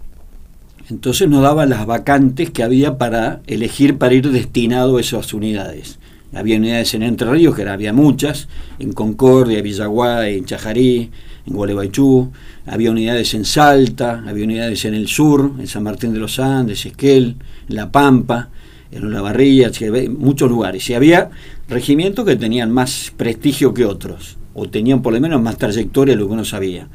entonces 0.89 1.29
nos 1.29 1.41
daban 1.41 1.69
las 1.69 1.85
vacantes 1.85 2.51
que 2.51 2.63
había 2.63 2.97
para 2.97 3.41
elegir 3.47 3.97
para 3.97 4.13
ir 4.13 4.29
destinado 4.29 4.97
a 4.97 5.01
esas 5.01 5.33
unidades. 5.33 5.99
Había 6.33 6.57
unidades 6.57 6.93
en 6.93 7.03
Entre 7.03 7.29
Ríos, 7.29 7.55
que 7.55 7.67
había 7.67 7.91
muchas, 7.91 8.47
en 8.77 8.93
Concordia, 8.93 9.61
Villaguay, 9.61 10.37
en 10.37 10.45
Chajarí, 10.45 11.09
en 11.47 11.53
Gualeguaychú, 11.53 12.31
había 12.67 12.91
unidades 12.91 13.33
en 13.33 13.45
Salta, 13.45 14.23
había 14.27 14.45
unidades 14.45 14.85
en 14.85 14.93
el 14.93 15.07
sur, 15.07 15.53
en 15.59 15.65
San 15.65 15.83
Martín 15.83 16.13
de 16.13 16.19
los 16.19 16.39
Andes, 16.39 16.85
Esquel, 16.85 17.35
en 17.67 17.75
La 17.75 17.91
Pampa, 17.91 18.49
en 18.91 19.11
La 19.11 19.21
Barrilla, 19.21 19.71
muchos 20.17 20.49
lugares. 20.49 20.87
Y 20.89 20.93
había 20.93 21.31
regimientos 21.67 22.25
que 22.25 22.35
tenían 22.35 22.71
más 22.71 23.11
prestigio 23.17 23.73
que 23.73 23.85
otros, 23.85 24.37
o 24.53 24.69
tenían 24.69 25.01
por 25.01 25.13
lo 25.13 25.21
menos 25.21 25.41
más 25.41 25.57
trayectoria 25.57 26.13
de 26.13 26.21
lo 26.21 26.27
que 26.27 26.33
uno 26.33 26.45
sabía. 26.45 26.87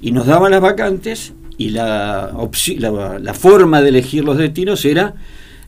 Y 0.00 0.12
nos 0.12 0.26
daban 0.26 0.52
las 0.52 0.60
vacantes 0.60 1.32
y 1.58 1.70
la, 1.70 2.32
la, 2.78 3.34
forma 3.34 3.80
de 3.80 3.88
elegir 3.88 4.24
los 4.24 4.36
destinos 4.36 4.84
era 4.84 5.14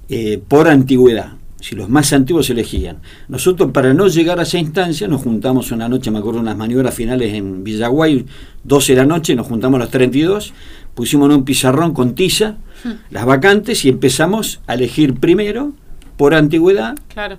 eh, 0.08 0.40
por 0.46 0.68
antigüedad. 0.68 1.32
Si 1.60 1.74
los 1.74 1.88
más 1.88 2.12
antiguos 2.12 2.48
elegían. 2.50 2.98
Nosotros, 3.28 3.72
para 3.72 3.92
no 3.92 4.06
llegar 4.06 4.38
a 4.38 4.42
esa 4.42 4.58
instancia, 4.58 5.08
nos 5.08 5.22
juntamos 5.22 5.72
una 5.72 5.88
noche, 5.88 6.10
me 6.10 6.18
acuerdo, 6.18 6.40
unas 6.40 6.56
maniobras 6.56 6.94
finales 6.94 7.34
en 7.34 7.64
Villaguay, 7.64 8.26
12 8.62 8.92
de 8.92 8.98
la 8.98 9.06
noche, 9.06 9.34
nos 9.34 9.48
juntamos 9.48 9.78
a 9.78 9.84
los 9.84 9.90
32, 9.90 10.52
pusimos 10.94 11.28
en 11.28 11.36
un 11.36 11.44
pizarrón 11.44 11.94
con 11.94 12.14
tiza 12.14 12.58
hmm. 12.84 12.90
las 13.10 13.26
vacantes 13.26 13.84
y 13.84 13.88
empezamos 13.88 14.60
a 14.68 14.74
elegir 14.74 15.14
primero 15.14 15.72
por 16.16 16.34
antigüedad. 16.34 16.96
Claro. 17.12 17.38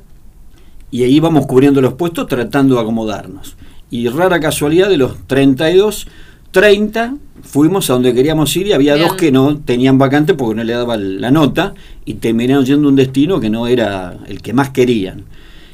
Y 0.92 1.04
ahí 1.04 1.20
vamos 1.20 1.46
cubriendo 1.46 1.82
los 1.82 1.94
puestos 1.94 2.28
tratando 2.28 2.76
de 2.76 2.82
acomodarnos. 2.82 3.56
Y 3.92 4.08
rara 4.10 4.40
casualidad, 4.40 4.90
de 4.90 4.98
los 4.98 5.28
32, 5.28 6.08
30 6.52 7.16
fuimos 7.42 7.90
a 7.90 7.94
donde 7.94 8.14
queríamos 8.14 8.56
ir 8.56 8.68
y 8.68 8.74
había 8.74 8.98
dos 8.98 9.16
que 9.16 9.32
no 9.32 9.58
tenían 9.58 9.98
vacante 9.98 10.34
porque 10.34 10.56
no 10.56 10.64
le 10.64 10.74
daban 10.74 11.22
la 11.22 11.32
nota 11.32 11.74
y 12.06 12.16
terminaron 12.16 12.66
yendo 12.66 12.88
a 12.88 12.90
un 12.90 12.96
destino 12.96 13.40
que 13.40 13.50
no 13.50 13.68
era 13.68 14.18
el 14.28 14.42
que 14.42 14.54
más 14.54 14.70
querían. 14.70 15.26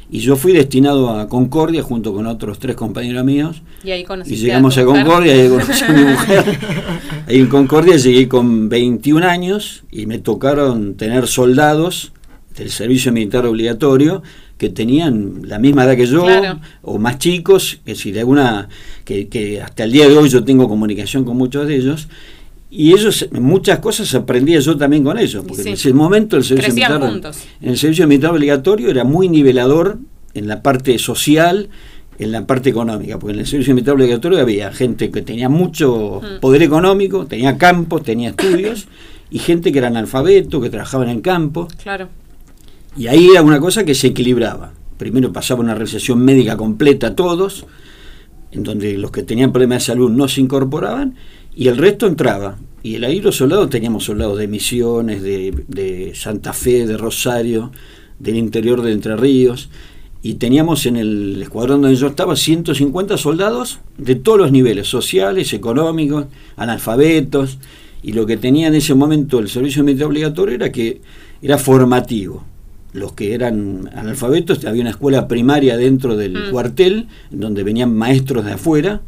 Y 0.10 0.20
yo 0.20 0.36
fui 0.36 0.54
destinado 0.54 1.10
a 1.10 1.28
Concordia 1.28 1.82
junto 1.82 2.14
con 2.14 2.28
otros 2.28 2.60
tres 2.60 2.76
compañeros 2.76 3.26
míos. 3.26 3.64
Y 3.84 3.92
ahí 3.92 4.06
Y 4.26 4.36
llegamos 4.36 4.78
a, 4.78 4.86
Concordia 4.86 5.36
y 5.36 5.40
ahí 5.42 5.50
conocí 5.50 5.84
a 5.84 5.92
mi 5.92 6.04
mujer. 6.12 6.60
Ahí 7.28 7.40
en 7.40 7.48
Concordia 7.48 7.98
llegué 7.98 8.28
con 8.28 8.70
21 8.70 9.28
años 9.28 9.84
y 9.92 10.06
me 10.06 10.20
tocaron 10.20 10.96
tener 10.96 11.28
soldados 11.28 12.12
del 12.56 12.70
servicio 12.70 13.12
militar 13.12 13.46
obligatorio 13.46 14.22
que 14.66 14.72
tenían 14.72 15.42
la 15.44 15.60
misma 15.60 15.84
edad 15.84 15.96
que 15.96 16.08
yo 16.08 16.26
o 16.82 16.98
más 16.98 17.20
chicos, 17.20 17.80
es 17.86 17.98
decir, 17.98 18.18
alguna 18.18 18.68
que, 19.04 19.28
que 19.28 19.62
hasta 19.62 19.84
el 19.84 19.92
día 19.92 20.10
de 20.10 20.18
hoy 20.18 20.28
yo 20.28 20.44
tengo 20.44 20.68
comunicación 20.68 21.24
con 21.24 21.38
muchos 21.38 21.68
de 21.68 21.76
ellos 21.76 22.08
y 22.72 22.92
ellos 22.94 23.30
muchas 23.32 23.78
cosas 23.78 24.12
aprendía 24.16 24.60
yo 24.60 24.76
también 24.76 25.04
con 25.04 25.20
ellos 25.20 25.46
porque 25.48 25.62
en 25.62 25.68
ese 25.70 25.94
momento 25.94 26.36
el 26.36 26.44
servicio 26.44 26.74
militar 26.74 27.22
el 27.62 27.78
servicio 27.78 28.08
militar 28.08 28.32
obligatorio 28.32 28.90
era 28.90 29.04
muy 29.04 29.30
nivelador 29.30 30.00
en 30.34 30.48
la 30.48 30.64
parte 30.64 30.98
social 30.98 31.70
en 32.18 32.32
la 32.32 32.48
parte 32.48 32.72
económica 32.72 33.20
porque 33.20 33.34
en 33.36 33.42
el 33.42 33.46
servicio 33.46 33.76
militar 33.76 33.94
obligatorio 33.94 34.40
había 34.40 34.74
gente 34.74 35.12
que 35.12 35.22
tenía 35.22 35.48
mucho 35.48 36.22
mm. 36.24 36.40
poder 36.42 36.64
económico 36.64 37.28
tenía 37.28 37.56
campos 37.60 38.02
tenía 38.02 38.30
estudios 38.32 38.88
y 39.30 39.38
gente 39.38 39.72
que 39.72 39.78
era 39.78 39.90
analfabeto 39.90 40.60
que 40.60 40.70
trabajaba 40.70 41.04
en 41.04 41.10
el 41.10 41.22
campo. 41.22 41.68
Claro 41.82 42.10
y 42.98 43.08
ahí 43.08 43.30
era 43.32 43.42
una 43.42 43.60
cosa 43.60 43.84
que 43.84 43.94
se 43.94 44.08
equilibraba. 44.08 44.74
Primero 44.98 45.34
pasaba 45.34 45.62
una 45.62 45.74
realización 45.76 46.24
médica 46.24 46.56
completa 46.56 47.08
a 47.08 47.16
todos, 47.16 47.66
en 48.52 48.64
donde 48.64 48.98
los 48.98 49.12
que 49.12 49.24
tenían 49.24 49.52
problemas 49.52 49.80
de 49.80 49.88
salud 49.88 50.10
no 50.10 50.28
se 50.28 50.42
incorporaban, 50.42 51.16
y 51.54 51.68
el 51.68 51.78
resto 51.78 52.08
entraba. 52.08 52.58
Y 52.84 53.04
ahí 53.04 53.20
los 53.20 53.36
soldados 53.36 53.70
teníamos 53.70 54.06
soldados 54.06 54.38
de 54.38 54.48
Misiones, 54.48 55.22
de, 55.22 56.14
Santa 56.16 56.54
Fe, 56.54 56.86
de 56.86 56.96
Rosario, 56.96 57.72
del 58.20 58.38
interior 58.38 58.82
de 58.82 58.94
Entre 58.94 59.18
Ríos, 59.18 59.70
y 60.22 60.36
teníamos 60.36 60.86
en 60.86 60.96
el 60.96 61.42
escuadrón 61.42 61.82
donde 61.82 61.98
yo 61.98 62.08
estaba 62.08 62.36
150 62.36 63.18
soldados 63.18 63.80
de 63.98 64.16
todos 64.16 64.40
los 64.40 64.52
niveles, 64.52 64.88
sociales, 64.88 65.54
económicos, 65.54 66.28
analfabetos, 66.56 67.60
y 68.02 68.14
lo 68.14 68.26
que 68.26 68.38
tenía 68.38 68.68
en 68.68 68.76
ese 68.76 68.94
momento 68.94 69.40
el 69.40 69.50
servicio 69.50 69.84
militar 69.84 70.08
obligatorio 70.08 70.56
era 70.56 70.72
que 70.72 71.02
era 71.42 71.58
formativo 71.58 72.44
los 72.96 73.12
que 73.12 73.34
eran 73.34 73.90
analfabetos, 73.94 74.64
había 74.66 74.82
una 74.82 74.92
escuela 74.92 75.28
primaria 75.28 75.76
dentro 75.76 76.16
del 76.16 76.48
mm. 76.48 76.52
cuartel, 76.52 77.08
donde 77.30 77.64
venían 77.64 77.94
maestros 77.94 78.46
de 78.46 78.54
afuera, 78.54 79.02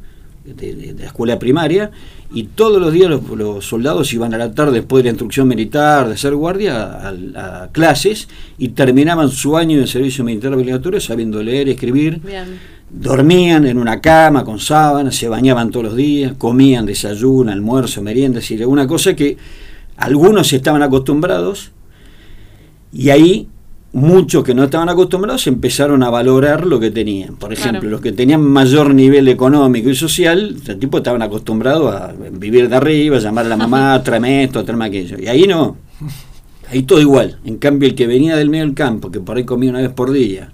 de, 0.43 0.93
la 0.97 1.05
escuela 1.05 1.39
primaria, 1.39 1.91
y 2.33 2.43
todos 2.43 2.81
los 2.81 2.91
días 2.91 3.09
los, 3.09 3.65
soldados 3.65 4.13
iban 4.13 4.33
a 4.33 4.37
la 4.37 4.53
tarde 4.53 4.73
después 4.73 5.03
de 5.03 5.05
la 5.05 5.11
instrucción 5.11 5.47
militar, 5.47 6.09
de 6.09 6.17
ser 6.17 6.35
guardia, 6.35 7.07
a, 7.35 7.69
clases, 7.71 8.27
y 8.57 8.69
terminaban 8.69 9.29
su 9.29 9.55
año 9.55 9.79
de 9.79 9.87
servicio 9.87 10.23
militar 10.23 10.53
obligatorio 10.53 10.99
sabiendo 10.99 11.41
leer, 11.41 11.69
escribir. 11.69 12.21
Dormían 12.89 13.65
en 13.65 13.77
una 13.77 14.01
cama 14.01 14.43
con 14.43 14.59
sábanas, 14.59 15.15
se 15.15 15.29
bañaban 15.29 15.71
todos 15.71 15.87
los 15.87 15.95
días, 15.95 16.33
comían 16.37 16.85
desayuno, 16.85 17.51
almuerzo, 17.51 18.01
merienda, 18.01 18.39
es 18.39 18.49
decir, 18.49 18.65
una 18.65 18.85
cosa 18.85 19.15
que 19.15 19.37
algunos 19.95 20.51
estaban 20.51 20.83
acostumbrados 20.83 21.71
y 22.93 23.09
ahí 23.09 23.47
muchos 23.93 24.43
que 24.43 24.53
no 24.53 24.65
estaban 24.65 24.89
acostumbrados 24.89 25.47
empezaron 25.47 26.03
a 26.03 26.09
valorar 26.09 26.65
lo 26.65 26.79
que 26.79 26.91
tenían. 26.91 27.35
Por 27.35 27.53
ejemplo, 27.53 27.89
los 27.89 28.01
que 28.01 28.11
tenían 28.11 28.41
mayor 28.41 28.93
nivel 28.93 29.27
económico 29.27 29.89
y 29.89 29.95
social, 29.95 30.55
este 30.57 30.75
tipo 30.75 30.97
estaban 30.97 31.21
acostumbrados 31.21 31.93
a 31.93 32.13
vivir 32.31 32.69
de 32.69 32.75
arriba, 32.75 33.17
llamar 33.19 33.45
a 33.45 33.49
la 33.49 33.57
mamá, 33.57 34.01
tráeme 34.05 34.43
esto, 34.43 34.63
tráeme 34.63 34.85
aquello. 34.85 35.17
Y 35.19 35.27
ahí 35.27 35.47
no. 35.47 35.77
Ahí 36.69 36.83
todo 36.83 36.99
igual. 36.99 37.39
En 37.45 37.57
cambio, 37.57 37.87
el 37.87 37.95
que 37.95 38.07
venía 38.07 38.35
del 38.35 38.49
medio 38.49 38.65
del 38.65 38.73
campo, 38.73 39.09
que 39.09 39.21
por 39.21 39.37
ahí 39.37 39.45
comía 39.45 39.69
una 39.69 39.79
vez 39.79 39.91
por 39.91 40.11
día, 40.11 40.51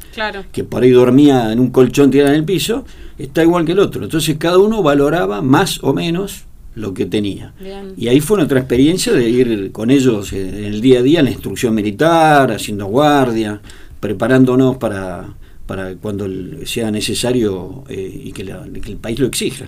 que 0.52 0.64
por 0.64 0.84
ahí 0.84 0.92
dormía 0.92 1.52
en 1.52 1.60
un 1.60 1.72
colchón 1.72 2.12
tirado 2.12 2.30
en 2.30 2.36
el 2.36 2.46
piso, 2.46 2.86
está 3.18 3.42
igual 3.42 3.66
que 3.66 3.72
el 3.72 3.80
otro. 3.80 4.04
Entonces 4.04 4.38
cada 4.38 4.60
uno 4.60 4.84
valoraba 4.84 5.42
más 5.42 5.84
o 5.84 5.92
menos 5.94 6.46
lo 6.76 6.94
que 6.94 7.06
tenía. 7.06 7.54
Y 7.98 8.08
ahí 8.08 8.20
fue 8.20 8.38
nuestra 8.38 8.60
experiencia 8.60 9.14
de 9.14 9.30
ir 9.30 9.72
con 9.72 9.92
ellos 9.92 10.34
en 10.34 10.64
el 10.64 10.82
día 10.82 11.00
a 11.00 11.02
día 11.04 11.20
en 11.20 11.26
la 11.26 11.32
instrucción 11.32 11.76
militar, 11.76 12.52
haciendo 12.52 12.86
guardia, 12.86 13.62
preparándonos 14.00 14.78
para, 14.78 15.36
para 15.66 15.96
cuando 15.96 16.28
sea 16.66 16.92
necesario 16.92 17.84
eh, 17.90 18.22
y 18.26 18.32
que, 18.32 18.42
el 18.42 18.98
país 18.98 19.20
lo 19.20 19.28
exija. 19.28 19.68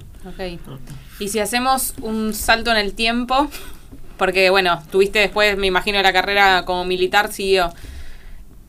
Y 1.20 1.30
si 1.30 1.40
hacemos 1.40 1.94
un 2.02 2.34
salto 2.34 2.72
en 2.72 2.78
el 2.78 2.94
tiempo, 2.94 3.48
porque 4.18 4.50
bueno, 4.50 4.82
tuviste 4.92 5.20
después, 5.20 5.58
me 5.58 5.68
imagino, 5.68 6.02
la 6.02 6.14
carrera 6.14 6.66
como 6.66 6.86
militar, 6.86 7.32
siguió. 7.32 7.70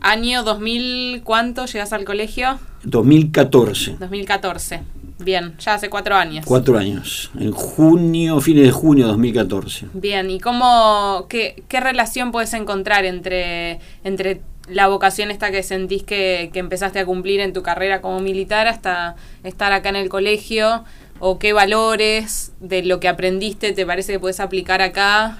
Año 0.01 0.43
2000, 0.43 1.23
¿cuánto 1.25 1.65
llegas 1.67 1.93
al 1.93 2.05
colegio? 2.05 2.61
2014. 2.85 3.97
2014. 3.99 4.83
Bien, 5.19 5.55
ya 5.59 5.75
hace 5.75 5.89
cuatro 5.89 6.15
años. 6.15 6.45
Cuatro 6.47 6.77
años, 6.77 7.31
en 7.39 7.51
junio, 7.51 8.41
fines 8.41 8.65
de 8.65 8.71
junio 8.71 9.07
de 9.07 9.11
2014. 9.13 9.87
Bien, 9.95 10.31
¿y 10.31 10.39
cómo, 10.41 11.27
qué, 11.29 11.63
qué 11.69 11.81
relación 11.81 12.33
puedes 12.33 12.53
encontrar 12.53 13.07
entre, 13.07 13.81
entre 14.05 14.43
la 14.69 14.89
vocación 14.89 15.31
esta 15.31 15.51
que 15.51 15.63
sentís 15.63 16.03
que, 16.03 16.51
que 16.53 16.59
empezaste 16.59 16.99
a 16.99 17.07
cumplir 17.07 17.41
en 17.41 17.55
tu 17.55 17.63
carrera 17.63 18.03
como 18.03 18.21
militar 18.21 18.67
hasta 18.67 19.17
estar 19.43 19.73
acá 19.73 19.89
en 19.89 19.97
el 19.97 20.11
colegio? 20.11 20.85
¿O 21.19 21.39
qué 21.39 21.55
valores 21.55 22.53
de 22.61 22.83
lo 22.83 23.01
que 23.01 23.09
aprendiste 23.09 23.73
te 23.73 23.87
parece 23.87 24.13
que 24.13 24.21
puedes 24.21 24.39
aplicar 24.39 24.83
acá? 24.83 25.39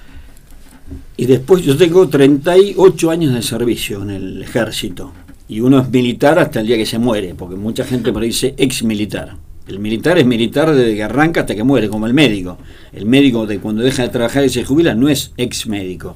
Y 1.17 1.27
después 1.27 1.61
yo 1.61 1.77
tengo 1.77 2.07
38 2.09 3.11
años 3.11 3.33
de 3.33 3.43
servicio 3.43 4.01
en 4.01 4.09
el 4.09 4.41
ejército. 4.41 5.11
Y 5.47 5.59
uno 5.59 5.79
es 5.79 5.89
militar 5.89 6.39
hasta 6.39 6.61
el 6.61 6.67
día 6.67 6.77
que 6.77 6.85
se 6.85 6.97
muere, 6.97 7.35
porque 7.35 7.55
mucha 7.55 7.85
gente 7.85 8.11
me 8.11 8.25
dice 8.25 8.55
ex 8.57 8.83
militar. 8.83 9.35
El 9.67 9.79
militar 9.79 10.17
es 10.17 10.25
militar 10.25 10.73
desde 10.73 10.95
que 10.95 11.03
arranca 11.03 11.41
hasta 11.41 11.55
que 11.55 11.63
muere, 11.63 11.89
como 11.89 12.07
el 12.07 12.13
médico. 12.13 12.57
El 12.93 13.05
médico 13.05 13.45
de 13.45 13.59
cuando 13.59 13.83
deja 13.83 14.03
de 14.03 14.09
trabajar 14.09 14.45
y 14.45 14.49
se 14.49 14.63
jubila 14.63 14.95
no 14.95 15.09
es 15.09 15.33
ex 15.37 15.67
médico. 15.67 16.15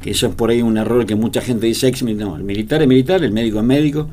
Que 0.00 0.10
eso 0.10 0.28
es 0.28 0.34
por 0.34 0.50
ahí 0.50 0.62
un 0.62 0.78
error 0.78 1.04
que 1.04 1.14
mucha 1.14 1.40
gente 1.40 1.66
dice 1.66 1.88
ex 1.88 2.02
militar. 2.02 2.28
No, 2.28 2.36
el 2.36 2.44
militar 2.44 2.80
es 2.80 2.88
militar, 2.88 3.22
el 3.22 3.32
médico 3.32 3.58
es 3.58 3.64
médico. 3.64 4.08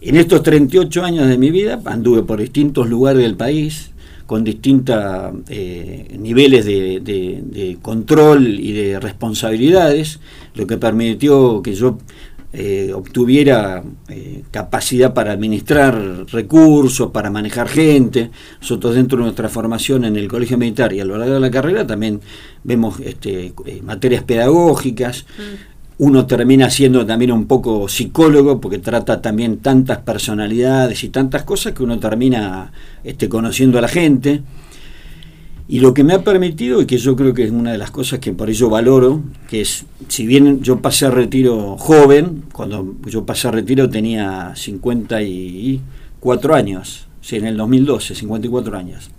En 0.00 0.16
estos 0.16 0.44
38 0.44 1.04
años 1.04 1.26
de 1.26 1.38
mi 1.38 1.50
vida 1.50 1.80
anduve 1.84 2.22
por 2.22 2.40
distintos 2.40 2.88
lugares 2.88 3.20
del 3.20 3.34
país, 3.34 3.90
con 4.26 4.44
distintos 4.44 4.96
eh, 5.48 6.16
niveles 6.20 6.66
de, 6.66 7.00
de, 7.00 7.78
control 7.82 8.46
y 8.46 8.72
de 8.72 9.00
responsabilidades, 9.00 10.20
lo 10.54 10.66
que 10.66 10.76
permitió 10.76 11.62
que 11.62 11.74
yo 11.74 11.98
eh, 12.50 12.92
obtuviera 12.94 13.82
eh, 14.08 14.42
capacidad 14.50 15.12
para 15.12 15.32
administrar 15.32 16.24
recursos, 16.28 17.10
para 17.10 17.30
manejar 17.30 17.68
gente. 17.68 18.30
Nosotros 18.62 18.94
dentro 18.94 19.18
de 19.18 19.24
nuestra 19.24 19.50
formación 19.50 20.06
en 20.06 20.16
el 20.16 20.28
Colegio 20.28 20.56
Militar 20.56 20.94
y 20.94 21.00
a 21.00 21.04
lo 21.04 21.18
largo 21.18 21.34
de 21.34 21.40
la 21.40 21.50
carrera 21.50 21.86
también 21.86 22.22
vemos 22.64 23.00
este, 23.00 23.52
eh, 23.66 23.82
materias 23.82 24.22
pedagógicas. 24.22 25.26
Mm. 25.36 26.04
uno 26.04 26.26
termina 26.26 26.70
siendo 26.70 27.04
también 27.04 27.32
un 27.32 27.46
poco 27.46 27.86
psicólogo 27.88 28.60
porque 28.60 28.78
trata 28.78 29.20
también 29.20 29.58
tantas 29.58 29.98
personalidades 29.98 31.04
y 31.04 31.10
tantas 31.10 31.42
cosas 31.42 31.74
que 31.74 31.82
uno 31.82 31.98
termina 31.98 32.72
este, 33.04 33.28
conociendo 33.28 33.76
a 33.76 33.82
la 33.82 33.88
gente. 33.88 34.42
Y 35.70 35.80
lo 35.80 35.92
que 35.92 36.02
me 36.02 36.14
ha 36.14 36.24
permitido, 36.24 36.80
y 36.80 36.86
que 36.86 36.96
yo 36.96 37.14
creo 37.14 37.34
que 37.34 37.44
es 37.44 37.50
una 37.50 37.72
de 37.72 37.78
las 37.78 37.90
cosas 37.90 38.20
que 38.20 38.32
por 38.32 38.48
ello 38.48 38.70
valoro, 38.70 39.22
que 39.50 39.60
es, 39.60 39.84
si 40.08 40.26
bien 40.26 40.62
yo 40.62 40.80
pasé 40.80 41.04
a 41.04 41.10
retiro 41.10 41.76
joven, 41.76 42.44
cuando 42.52 42.96
yo 43.04 43.26
pasé 43.26 43.48
a 43.48 43.50
retiro 43.50 43.90
tenía 43.90 44.54
54 44.56 46.54
años, 46.54 47.06
sí, 47.20 47.36
en 47.36 47.44
el 47.44 47.58
2012, 47.58 48.14
54 48.14 48.78
años. 48.78 49.10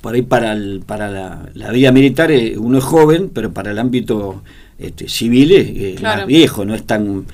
Por 0.00 0.14
ahí 0.14 0.22
para, 0.22 0.56
para 0.86 1.50
la, 1.54 1.70
vida 1.72 1.90
militar 1.90 2.30
eh, 2.30 2.56
uno 2.56 2.78
es 2.78 2.84
joven, 2.84 3.28
pero 3.34 3.52
para 3.52 3.72
el 3.72 3.80
ámbito 3.80 4.44
este, 4.78 5.08
civil 5.08 5.50
es 5.52 6.00
más 6.00 6.24
viejo, 6.24 6.64
no 6.64 6.76
es 6.76 6.84
tan... 6.84 7.24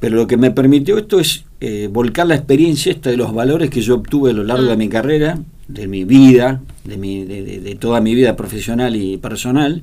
Pero 0.00 0.16
lo 0.16 0.26
que 0.26 0.36
me 0.36 0.50
permitió 0.50 0.98
esto 0.98 1.20
es 1.20 1.44
eh, 1.60 1.88
volcar 1.90 2.26
la 2.26 2.34
experiencia 2.34 2.90
esta 2.90 3.10
de 3.10 3.16
los 3.16 3.32
valores 3.32 3.70
que 3.70 3.80
yo 3.80 3.94
obtuve 3.94 4.30
a 4.30 4.34
lo 4.34 4.42
largo 4.42 4.66
de 4.66 4.74
mm. 4.74 4.78
mi 4.78 4.88
carrera, 4.88 5.38
de 5.68 5.86
mi 5.86 6.04
vida, 6.04 6.60
de, 6.86 6.96
mi, 6.96 7.24
de, 7.24 7.74
toda 7.76 8.00
mi 8.00 8.14
vida 8.14 8.36
profesional 8.36 8.96
y 8.96 9.16
personal, 9.16 9.82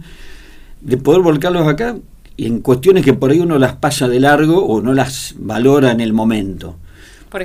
de 0.82 0.98
poder 0.98 1.22
volcarlos 1.22 1.68
acá 1.68 1.96
en 2.38 2.60
cuestiones 2.62 3.04
que 3.06 3.14
por 3.14 3.32
ahí 3.32 3.40
uno 3.40 3.60
las 3.60 3.76
pasa 3.76 4.08
de 4.08 4.20
largo 4.20 4.66
o 4.66 4.82
no 4.82 4.94
las 4.94 5.36
valora 5.38 5.92
en 5.92 6.02
el 6.02 6.14
momento, 6.14 6.78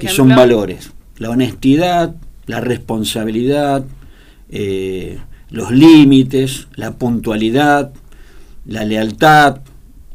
que 0.00 0.08
son 0.08 0.28
valores. 0.28 0.92
La 1.18 1.30
honestidad, 1.30 2.14
la 2.46 2.60
responsabilidad, 2.60 3.84
eh, 4.50 5.18
los 5.50 5.70
límites, 5.70 6.68
la 6.74 6.92
puntualidad, 6.92 7.92
la 8.66 8.84
lealtad, 8.84 9.58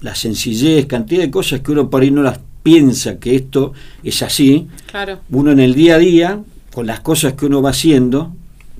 la 0.01 0.15
sencillez, 0.15 0.85
cantidad 0.85 1.21
de 1.21 1.31
cosas 1.31 1.61
que 1.61 1.71
uno 1.71 1.89
por 1.89 2.01
ahí 2.01 2.11
no 2.11 2.23
las 2.23 2.39
piensa 2.61 3.19
que 3.19 3.35
esto 3.35 3.73
es 4.03 4.21
así. 4.21 4.67
Claro. 4.87 5.19
Uno 5.29 5.51
en 5.51 5.59
el 5.59 5.75
día 5.75 5.95
a 5.95 5.99
día 5.99 6.39
con 6.73 6.87
las 6.87 7.01
cosas 7.01 7.33
que 7.33 7.45
uno 7.45 7.61
va 7.61 7.69
haciendo, 7.69 8.33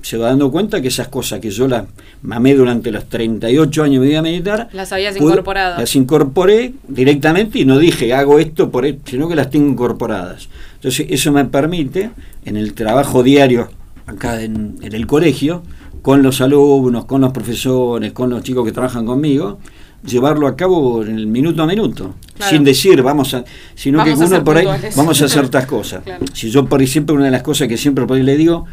se 0.04 0.18
va 0.18 0.28
dando 0.28 0.50
cuenta 0.50 0.82
que 0.82 0.88
esas 0.88 1.08
cosas 1.08 1.40
que 1.40 1.48
yo 1.48 1.66
las 1.66 1.84
mamé 2.20 2.54
durante 2.54 2.90
los 2.90 3.08
38 3.08 3.84
años 3.84 3.94
de 3.94 4.00
mi 4.00 4.08
vida 4.08 4.20
militar, 4.20 4.68
las 4.74 4.92
habías 4.92 5.16
incorporado. 5.16 5.80
Las 5.80 5.96
incorporé 5.96 6.74
directamente 6.86 7.60
y 7.60 7.64
no 7.64 7.78
dije 7.78 8.12
hago 8.12 8.38
esto 8.38 8.70
por 8.70 8.84
esto, 8.84 9.00
sino 9.06 9.30
que 9.30 9.34
las 9.34 9.48
tengo 9.48 9.66
incorporadas. 9.66 10.50
Entonces 10.74 11.06
eso 11.08 11.32
me 11.32 11.46
permite 11.46 12.10
en 12.44 12.58
el 12.58 12.74
trabajo 12.74 13.22
diario 13.22 13.70
acá 14.04 14.42
en, 14.42 14.76
el 14.82 15.06
colegio, 15.06 15.62
con 16.02 16.22
los 16.22 16.42
alumnos, 16.42 17.06
con 17.06 17.22
los 17.22 17.32
profesores, 17.32 18.12
con 18.12 18.28
los 18.28 18.42
chicos 18.42 18.66
que 18.66 18.72
trabajan 18.72 19.06
conmigo, 19.06 19.58
llevarlo 20.06 20.46
a 20.48 20.54
cabo 20.54 21.02
en 21.02 21.16
el 21.16 21.26
minuto 21.26 21.62
a 21.62 21.66
minuto, 21.66 22.16
sin 22.38 22.62
decir 22.62 23.00
vamos 23.00 23.32
a, 23.32 23.42
sino 23.74 24.04
que 24.04 24.12
uno 24.12 24.44
por 24.44 24.58
ahí 24.58 24.66
vamos 24.96 25.22
a 25.22 25.24
hacer 25.24 25.44
estas 25.44 25.64
cosas. 25.64 26.02
Si 26.34 26.50
yo 26.50 26.66
por 26.66 26.82
ejemplo 26.82 27.16
una 27.16 27.24
de 27.24 27.30
las 27.30 27.42
cosas 27.42 27.68
que 27.68 27.78
siempre 27.78 28.04
por 28.06 28.18
ahí 28.18 28.22
le 28.22 28.36
digo, 28.36 28.66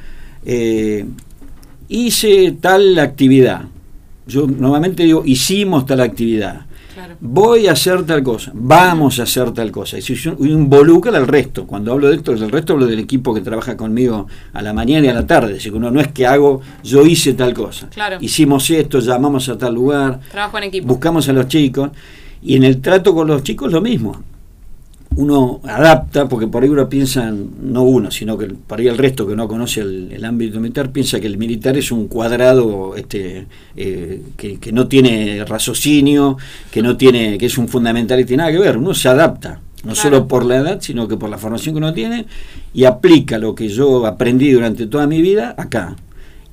eh, 0.45 1.05
hice 1.87 2.57
tal 2.59 2.97
actividad, 2.99 3.63
yo 4.27 4.47
normalmente 4.47 5.03
digo 5.03 5.23
hicimos 5.25 5.85
tal 5.85 6.01
actividad, 6.01 6.65
Voy 7.19 7.67
a 7.67 7.73
hacer 7.73 8.03
tal 8.05 8.23
cosa, 8.23 8.51
vamos 8.53 9.19
a 9.19 9.23
hacer 9.23 9.51
tal 9.51 9.71
cosa. 9.71 9.97
Y 9.97 10.01
si 10.01 10.15
involucra 10.39 11.15
al 11.17 11.27
resto. 11.27 11.65
Cuando 11.65 11.91
hablo 11.91 12.09
de 12.09 12.15
esto, 12.15 12.35
del 12.35 12.51
resto 12.51 12.73
hablo 12.73 12.85
del 12.85 12.99
equipo 12.99 13.33
que 13.33 13.41
trabaja 13.41 13.77
conmigo 13.77 14.27
a 14.53 14.61
la 14.61 14.73
mañana 14.73 15.05
y 15.05 15.09
a 15.09 15.13
la 15.13 15.25
tarde. 15.25 15.59
Si 15.59 15.69
uno 15.69 15.91
no 15.91 16.01
es 16.01 16.09
que 16.09 16.25
hago, 16.25 16.61
yo 16.83 17.05
hice 17.05 17.33
tal 17.33 17.53
cosa. 17.53 17.89
Hicimos 18.19 18.69
esto, 18.69 18.99
llamamos 18.99 19.47
a 19.49 19.57
tal 19.57 19.73
lugar. 19.73 20.19
Trabajo 20.31 20.57
en 20.57 20.63
equipo. 20.65 20.87
Buscamos 20.87 21.29
a 21.29 21.33
los 21.33 21.47
chicos. 21.47 21.91
Y 22.41 22.55
en 22.55 22.63
el 22.63 22.81
trato 22.81 23.13
con 23.13 23.27
los 23.27 23.43
chicos 23.43 23.71
lo 23.71 23.81
mismo 23.81 24.23
uno 25.15 25.59
adapta, 25.65 26.27
porque 26.29 26.47
por 26.47 26.63
ahí 26.63 26.69
uno 26.69 26.87
piensa, 26.87 27.31
no 27.31 27.83
uno, 27.83 28.11
sino 28.11 28.37
que 28.37 28.47
por 28.47 28.79
ahí 28.79 28.87
el 28.87 28.97
resto 28.97 29.27
que 29.27 29.35
no 29.35 29.47
conoce 29.47 29.81
el, 29.81 30.23
ámbito 30.23 30.59
militar, 30.59 30.91
piensa 30.91 31.19
que 31.19 31.27
el 31.27 31.37
militar 31.37 31.77
es 31.77 31.91
un 31.91 32.07
cuadrado 32.07 32.95
este, 32.95 33.47
eh, 33.75 34.21
que, 34.37 34.71
no 34.71 34.87
tiene 34.87 35.43
raciocinio, 35.45 36.37
que 36.71 36.81
no 36.81 36.95
tiene, 36.95 37.37
que 37.37 37.47
es 37.47 37.57
un 37.57 37.67
fundamental 37.67 38.19
y 38.19 38.25
tiene 38.25 38.43
nada 38.43 38.53
que 38.53 38.59
ver, 38.59 38.77
uno 38.77 38.93
se 38.93 39.09
adapta, 39.09 39.59
no 39.83 39.95
solo 39.95 40.27
por 40.27 40.45
la 40.45 40.57
edad, 40.57 40.81
sino 40.81 41.07
que 41.07 41.17
por 41.17 41.29
la 41.29 41.37
formación 41.37 41.75
que 41.75 41.79
uno 41.79 41.93
tiene, 41.93 42.25
y 42.73 42.85
aplica 42.85 43.37
lo 43.37 43.53
que 43.53 43.67
yo 43.67 44.05
aprendí 44.05 44.51
durante 44.51 44.87
toda 44.87 45.07
mi 45.07 45.21
vida 45.21 45.55
acá. 45.57 45.95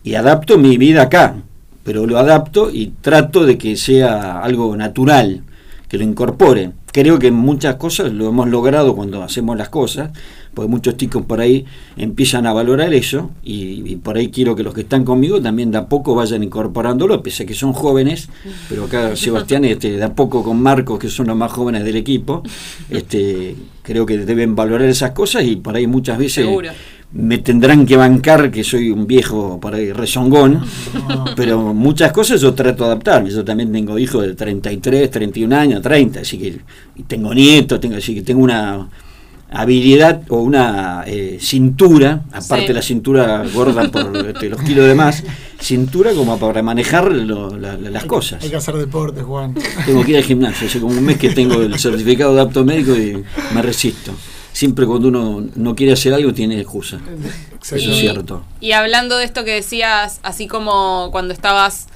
Y 0.02 0.14
adapto 0.14 0.59
mi 0.59 0.78
vida 0.78 1.02
acá, 1.02 1.37
pero 1.85 2.06
lo 2.06 2.18
adapto 2.18 2.70
y 2.72 2.92
trato 3.00 3.44
de 3.44 3.56
que 3.56 3.76
sea 3.76 4.40
algo 4.40 4.76
natural, 4.76 5.42
que 5.88 5.98
lo 5.98 6.05
incorpore. 6.05 6.72
Creo 6.92 7.18
que 7.18 7.31
muchas 7.31 7.77
cosas 7.77 8.12
lo 8.12 8.29
hemos 8.29 8.48
logrado 8.48 8.94
cuando 8.94 9.22
hacemos 9.22 9.57
las 9.57 9.68
cosas, 9.68 10.11
porque 10.55 10.68
muchos 10.68 10.96
chicos 10.96 11.24
por 11.24 11.40
ahí 11.40 11.64
empiezan 11.96 12.46
a 12.46 12.53
valorar 12.53 12.92
eso 12.92 13.31
y, 13.42 13.96
por 13.96 14.16
ahí 14.16 14.29
quiero 14.29 14.57
que 14.57 14.62
los 14.62 14.74
que 14.74 14.83
están 14.83 15.05
conmigo 15.05 15.40
también 15.40 15.70
de 15.70 15.79
a 15.79 15.87
poco 15.87 16.14
vayan 16.14 16.42
incorporándolo, 16.42 17.22
pese 17.22 17.44
a 17.44 17.46
que 17.46 17.55
son 17.55 17.72
jóvenes, 17.72 18.29
pero 18.68 18.85
acá 18.85 19.16
Sebastián 19.16 19.64
este, 19.64 19.92
de 19.92 20.03
a 20.03 20.14
poco 20.14 20.42
con 20.42 20.61
Marcos, 20.61 20.98
que 20.98 21.09
son 21.09 21.29
los 21.29 21.37
más 21.37 21.53
jóvenes 21.53 21.85
del 21.85 21.96
equipo, 21.96 22.42
este, 22.90 23.55
creo 23.83 24.05
que 24.05 24.18
deben 24.18 24.55
valorar 24.55 24.88
esas 24.88 25.12
cosas 25.12 25.44
y 25.44 25.57
por 25.57 25.77
ahí 25.77 25.87
muchas 25.87 26.18
veces 26.18 26.46
me 27.12 27.38
tendrán 27.38 27.86
que 27.86 27.96
bancar 27.96 28.50
que 28.50 28.62
soy 28.62 28.90
un 28.90 29.06
viejo 29.06 29.58
por 29.60 29.74
ahí 29.74 29.92
rezongón, 29.92 30.62
pero 31.36 31.72
muchas 31.72 32.12
cosas 32.12 32.40
yo 32.40 32.54
trato 32.54 32.84
de 32.84 32.90
adaptarme. 32.90 33.30
Yo 33.30 33.44
también 33.44 33.72
tengo 33.72 33.98
hijos 33.98 34.26
de 34.26 34.34
33, 34.34 35.10
31 35.10 35.56
años, 35.56 35.82
30, 35.82 36.20
así 36.20 36.38
que 36.38 36.60
tengo 37.06 37.32
nietos, 37.32 37.80
tengo, 37.80 37.96
así 37.96 38.14
que 38.14 38.22
tengo 38.22 38.42
una 38.42 38.88
habilidad 39.50 40.20
o 40.28 40.40
una 40.40 41.04
eh, 41.06 41.38
cintura, 41.40 42.24
aparte 42.32 42.66
de 42.66 42.74
la 42.74 42.82
cintura 42.82 43.42
gorda 43.54 43.90
por 43.90 44.14
este, 44.28 44.50
los 44.50 44.60
kilos 44.60 44.86
de 44.86 44.94
más, 44.94 45.24
cintura 45.58 46.12
como 46.12 46.38
para 46.38 46.62
manejar 46.62 47.10
las 47.10 48.04
cosas. 48.04 48.42
Hay 48.42 48.50
que 48.50 48.56
hacer 48.56 48.76
deporte, 48.76 49.22
Juan. 49.22 49.54
Tengo 49.86 50.04
que 50.04 50.10
ir 50.10 50.16
al 50.18 50.24
gimnasio, 50.24 50.66
hace 50.66 50.78
como 50.78 50.92
un 50.92 51.02
mes 51.02 51.16
que 51.16 51.30
tengo 51.30 51.62
el 51.62 51.78
certificado 51.78 52.34
de 52.34 52.42
apto 52.42 52.62
médico 52.66 52.94
y 52.94 53.24
me 53.54 53.62
resisto 53.62 54.12
siempre 54.58 54.86
cuando 54.86 55.06
uno 55.06 55.46
no 55.54 55.76
quiere 55.76 55.92
hacer 55.92 56.12
algo 56.12 56.34
tiene 56.34 56.58
excusa. 56.58 56.98
Eso 57.62 57.76
es 57.76 57.96
cierto. 57.96 58.42
Y 58.60 58.72
hablando 58.72 59.16
de 59.16 59.24
esto 59.24 59.44
que 59.44 59.52
decías, 59.52 60.18
así 60.24 60.48
como 60.48 61.10
cuando 61.12 61.32
estabas 61.32 61.86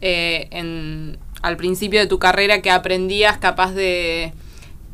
eh, 0.00 0.48
en, 0.50 1.18
al 1.40 1.56
principio 1.56 2.00
de 2.00 2.08
tu 2.08 2.18
carrera 2.18 2.62
que 2.62 2.72
aprendías 2.72 3.38
capaz 3.38 3.74
de, 3.74 4.32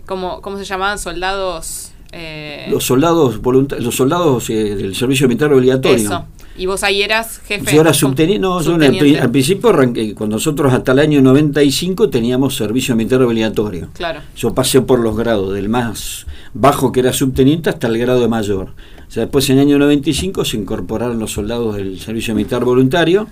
¿cómo, 0.05 0.43
cómo 0.43 0.59
se 0.59 0.65
llamaban? 0.65 0.99
Soldados... 0.99 1.93
Eh, 2.13 2.67
los 2.71 2.85
soldados 2.85 3.41
los 3.79 3.95
soldados 3.95 4.51
eh, 4.51 4.77
del 4.77 4.95
servicio 4.95 5.27
militar 5.27 5.51
obligatorio. 5.55 5.97
Eso. 5.97 6.27
¿Y 6.59 6.67
vos 6.67 6.83
ahí 6.83 7.03
eras 7.03 7.41
jefe? 7.47 7.75
Yo 7.75 7.81
era 7.81 7.95
subteniente. 7.95 8.41
No, 8.41 8.61
yo 8.61 8.75
al 8.75 9.31
principio 9.31 9.71
arranqué, 9.71 10.15
cuando 10.15 10.37
nosotros 10.37 10.73
hasta 10.73 10.93
el 10.93 10.99
año 10.99 11.23
95 11.23 12.11
teníamos 12.11 12.57
servicio 12.57 12.95
militar 12.95 13.23
obligatorio. 13.23 13.89
Claro. 13.95 14.21
Yo 14.37 14.55
pasé 14.55 14.83
por 14.83 15.01
los 15.01 15.17
grados, 15.17 15.55
del 15.55 15.69
más 15.69 16.27
bajo 16.59 16.91
que 16.91 17.01
era 17.01 17.13
subteniente 17.13 17.71
hasta 17.71 17.87
el 17.87 17.99
grado 17.99 18.21
de 18.21 18.29
mayor. 18.29 18.75
O 19.07 19.11
sea, 19.11 19.25
después 19.25 19.49
en 19.51 19.59
el 19.59 19.67
año 19.67 19.79
95 19.79 20.45
se 20.45 20.57
incorporaron 20.57 21.19
los 21.19 21.33
soldados 21.33 21.77
del 21.77 22.01
servicio 22.01 22.35
militar 22.35 22.65
voluntario 22.65 23.29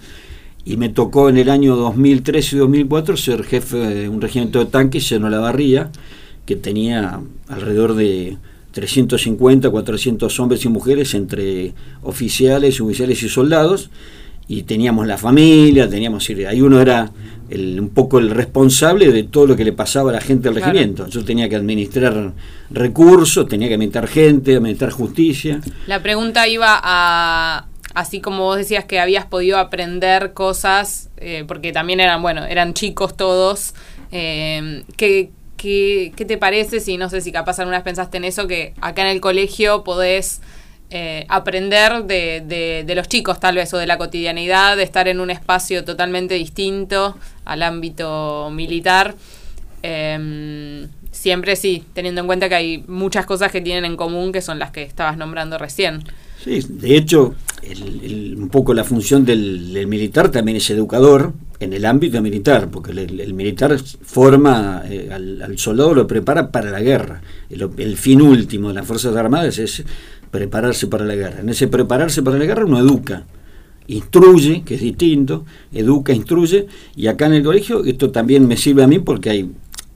y 0.65 0.77
me 0.77 0.91
tocó 0.91 1.29
en 1.29 1.39
el 1.39 1.49
año 1.49 1.75
2003 1.77 2.53
y 2.53 2.57
2004 2.57 3.17
ser 3.17 3.45
jefe 3.45 3.77
de 3.77 4.09
un 4.09 4.21
regimiento 4.21 4.59
de 4.59 4.67
tanques 4.67 5.11
en 5.13 5.25
Olavarría 5.25 5.91
que 6.45 6.57
tenía 6.57 7.21
alrededor 7.49 7.95
de 7.95 8.37
350, 8.73 9.71
400 9.71 10.41
hombres 10.41 10.65
y 10.65 10.69
mujeres 10.69 11.15
entre 11.15 11.73
oficiales, 12.03 12.81
oficiales 12.81 13.23
y 13.23 13.29
soldados, 13.29 13.89
y 14.49 14.65
teníamos 14.65 15.07
la 15.07 15.17
familia, 15.17 15.89
teníamos, 15.89 16.29
ahí 16.29 16.61
uno 16.61 16.81
era 16.81 17.11
un 17.51 17.91
poco 17.91 18.19
el 18.19 18.31
responsable 18.31 19.13
de 19.13 19.25
todo 19.25 19.47
lo 19.47 19.57
que 19.57 19.65
le 19.65 19.73
pasaba 19.73 20.11
a 20.11 20.15
la 20.15 20.21
gente 20.21 20.49
del 20.49 20.57
regimiento. 20.57 21.07
Yo 21.09 21.25
tenía 21.25 21.49
que 21.49 21.57
administrar 21.57 22.33
recursos, 22.71 23.49
tenía 23.49 23.69
que 23.69 23.75
administrar 23.75 24.09
gente, 24.09 24.57
administrar 24.57 24.91
justicia. 24.91 25.61
La 25.87 26.03
pregunta 26.03 26.49
iba 26.49 26.81
a, 26.83 27.67
así 27.95 28.21
como 28.21 28.45
vos 28.45 28.57
decías 28.57 28.85
que 28.85 29.01
habías 29.01 29.27
podido 29.27 29.59
aprender 29.59 30.33
cosas, 30.33 31.11
eh, 31.19 31.45
porque 31.47 31.73
también 31.73 32.01
eran, 32.01 32.23
bueno, 32.23 32.45
eran 32.45 32.75
chicos 32.75 33.17
todos, 33.17 33.75
eh, 34.13 34.85
que 34.97 35.31
¿Qué, 35.65 36.13
te 36.15 36.37
parece 36.37 36.79
si, 36.79 36.99
no 36.99 37.09
sé 37.09 37.23
si 37.23 37.33
capaz 37.33 37.59
alguna 37.59 37.79
vez 37.79 37.85
pensaste 37.85 38.19
en 38.19 38.25
eso, 38.25 38.47
que 38.47 38.75
acá 38.83 39.01
en 39.01 39.09
el 39.09 39.23
colegio 39.23 39.83
podés 39.83 40.43
eh, 40.91 41.27
aprender 41.29 42.05
de, 42.05 42.85
de, 42.87 42.95
los 42.95 43.09
chicos 43.09 43.41
tal 43.41 43.57
vez 43.57 43.73
o 43.75 43.79
de 43.79 43.87
la 43.87 43.99
cotidianidad, 43.99 44.77
de 44.77 44.83
estar 44.83 45.09
en 45.09 45.21
un 45.21 45.31
espacio 45.31 45.85
totalmente 45.85 46.35
distinto 46.35 47.17
al 47.45 47.63
ámbito 47.63 48.51
militar? 48.53 49.15
Em, 49.83 50.89
siempre 51.11 51.57
sí, 51.57 51.85
teniendo 51.93 52.21
en 52.21 52.27
cuenta 52.27 52.49
que 52.49 52.55
hay 52.55 52.85
muchas 52.87 53.27
cosas 53.27 53.51
que 53.51 53.61
tienen 53.61 53.85
en 53.85 53.97
común 53.97 54.33
que 54.33 54.41
son 54.41 54.59
las 54.59 54.71
que 54.71 54.83
estabas 54.83 55.17
nombrando 55.17 55.59
recién. 55.59 56.05
Sí, 56.43 56.61
de 56.69 56.97
hecho, 56.97 57.35
un 58.37 58.49
poco 58.51 58.75
la 58.75 58.85
función 58.85 59.25
del, 59.25 59.87
militar 59.87 60.31
también 60.31 60.59
es 60.59 60.69
educador, 60.71 61.33
en 61.61 61.73
el 61.73 61.87
ámbito 61.87 62.21
militar, 62.21 62.69
porque 62.71 62.93
el, 62.93 63.21
el 63.21 63.33
militar 63.35 63.79
forma 64.03 64.83
eh, 64.89 65.09
al, 65.11 65.59
soldado, 65.59 65.95
lo 65.95 66.07
prepara 66.07 66.51
para 66.51 66.71
la 66.71 66.81
guerra. 66.81 67.23
El, 67.49 67.71
el, 67.79 67.97
fin 67.97 68.21
último 68.21 68.69
de 68.69 68.75
las 68.75 68.87
Fuerzas 68.87 69.17
Armadas 69.17 69.59
es 69.59 69.85
prepararse 70.35 70.89
para 70.89 71.05
la 71.05 71.15
guerra. 71.15 71.43
En 71.43 71.49
ese 71.49 71.69
prepararse 71.69 72.21
para 72.21 72.37
la 72.37 72.45
guerra 72.45 72.65
uno 72.65 72.81
educa, 72.81 73.25
instruye, 73.87 74.65
que 74.65 74.75
es 74.75 74.81
distinto, 74.81 75.45
educa, 75.73 76.13
instruye, 76.13 76.67
y 76.97 77.07
acá 77.07 77.27
en 77.27 77.35
el 77.35 77.45
colegio 77.45 77.85
esto 77.85 78.11
también 78.11 78.49
me 78.49 78.57
sirve 78.57 78.83
a 78.83 78.89
mí 78.89 78.99
porque 78.99 79.31
hay 79.31 79.51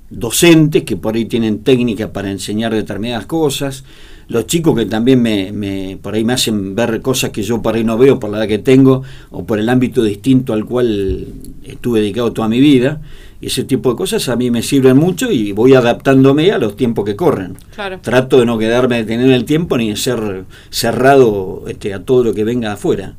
docentes 0.09 0.85
que 0.85 0.97
por 0.97 1.17
ahí 1.17 1.25
tienen 1.25 1.65
técnicas 1.65 2.11
para 2.11 2.31
enseñar 2.31 2.73
determinadas 2.73 3.27
cosas, 3.27 3.83
los 4.29 4.47
chicos 4.47 4.79
que 4.79 4.87
también 4.87 5.21
me, 5.21 5.51
me, 5.51 5.99
por 6.01 6.15
ahí 6.15 6.25
me 6.25 6.35
hacen 6.35 6.77
ver 6.77 7.01
cosas 7.01 7.31
que 7.31 7.43
yo 7.43 7.61
por 7.61 7.75
ahí 7.75 7.83
no 7.83 7.99
veo 7.99 8.21
por 8.21 8.31
la 8.31 8.39
edad 8.39 8.47
que 8.47 8.59
tengo 8.59 9.03
o 9.33 9.45
por 9.45 9.59
el 9.59 9.69
ámbito 9.69 10.05
distinto 10.05 10.53
al 10.53 10.67
cual 10.67 11.27
estuve 11.65 11.99
dedicado 11.99 12.33
toda 12.33 12.47
mi 12.47 12.61
vida. 12.61 13.01
Ese 13.41 13.63
tipo 13.63 13.91
de 13.91 13.97
cosas 13.97 14.29
a 14.29 14.35
mí 14.35 14.51
me 14.51 14.63
sirven 14.63 14.97
mucho 14.97 15.31
y 15.31 15.53
voy 15.53 15.75
adaptándome 15.75 16.51
a 16.51 16.59
los 16.59 16.77
tiempos 16.77 17.05
que 17.05 17.15
corren. 17.15 17.57
Claro. 17.73 18.01
Trato 18.03 18.41
de 18.41 18.47
no 18.47 18.59
quedarme 18.59 18.97
de 18.97 19.05
tener 19.05 19.31
el 19.31 19.45
tiempo 19.45 19.77
ni 19.79 19.91
de 19.91 19.97
ser 19.97 20.45
cerrado 20.71 21.65
este, 21.69 21.95
a 21.95 22.03
todo 22.03 22.25
lo 22.25 22.35
que 22.35 22.43
venga 22.43 22.73
afuera. 22.73 23.15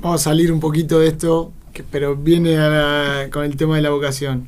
Vamos 0.00 0.22
a 0.22 0.24
salir 0.24 0.50
un 0.52 0.60
poquito 0.60 1.00
de 1.00 1.08
esto, 1.08 1.52
que, 1.72 1.82
pero 1.82 2.16
viene 2.16 2.56
la, 2.56 3.28
con 3.30 3.44
el 3.44 3.56
tema 3.56 3.76
de 3.76 3.82
la 3.82 3.90
vocación. 3.90 4.46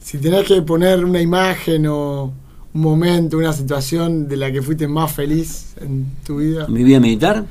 Si 0.00 0.18
tenés 0.18 0.46
que 0.46 0.60
poner 0.62 1.04
una 1.04 1.20
imagen 1.20 1.86
o 1.86 2.32
un 2.74 2.80
momento, 2.80 3.38
una 3.38 3.52
situación 3.52 4.26
de 4.26 4.36
la 4.36 4.50
que 4.50 4.60
fuiste 4.60 4.88
más 4.88 5.12
feliz 5.12 5.74
en 5.80 6.06
tu 6.26 6.38
vida. 6.38 6.66
¿Mi 6.68 6.82
vida 6.82 6.98
militar? 6.98 7.44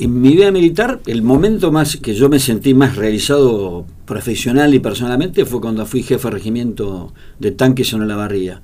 En 0.00 0.18
mi 0.18 0.34
vida 0.34 0.50
militar, 0.50 1.00
el 1.04 1.20
momento 1.20 1.70
más 1.70 1.98
que 1.98 2.14
yo 2.14 2.30
me 2.30 2.38
sentí 2.38 2.72
más 2.72 2.96
realizado 2.96 3.84
profesional 4.06 4.72
y 4.72 4.78
personalmente 4.78 5.44
fue 5.44 5.60
cuando 5.60 5.84
fui 5.84 6.02
jefe 6.02 6.26
de 6.26 6.32
regimiento 6.32 7.12
de 7.38 7.50
tanques 7.50 7.92
en 7.92 8.08
la 8.08 8.16
barría, 8.16 8.62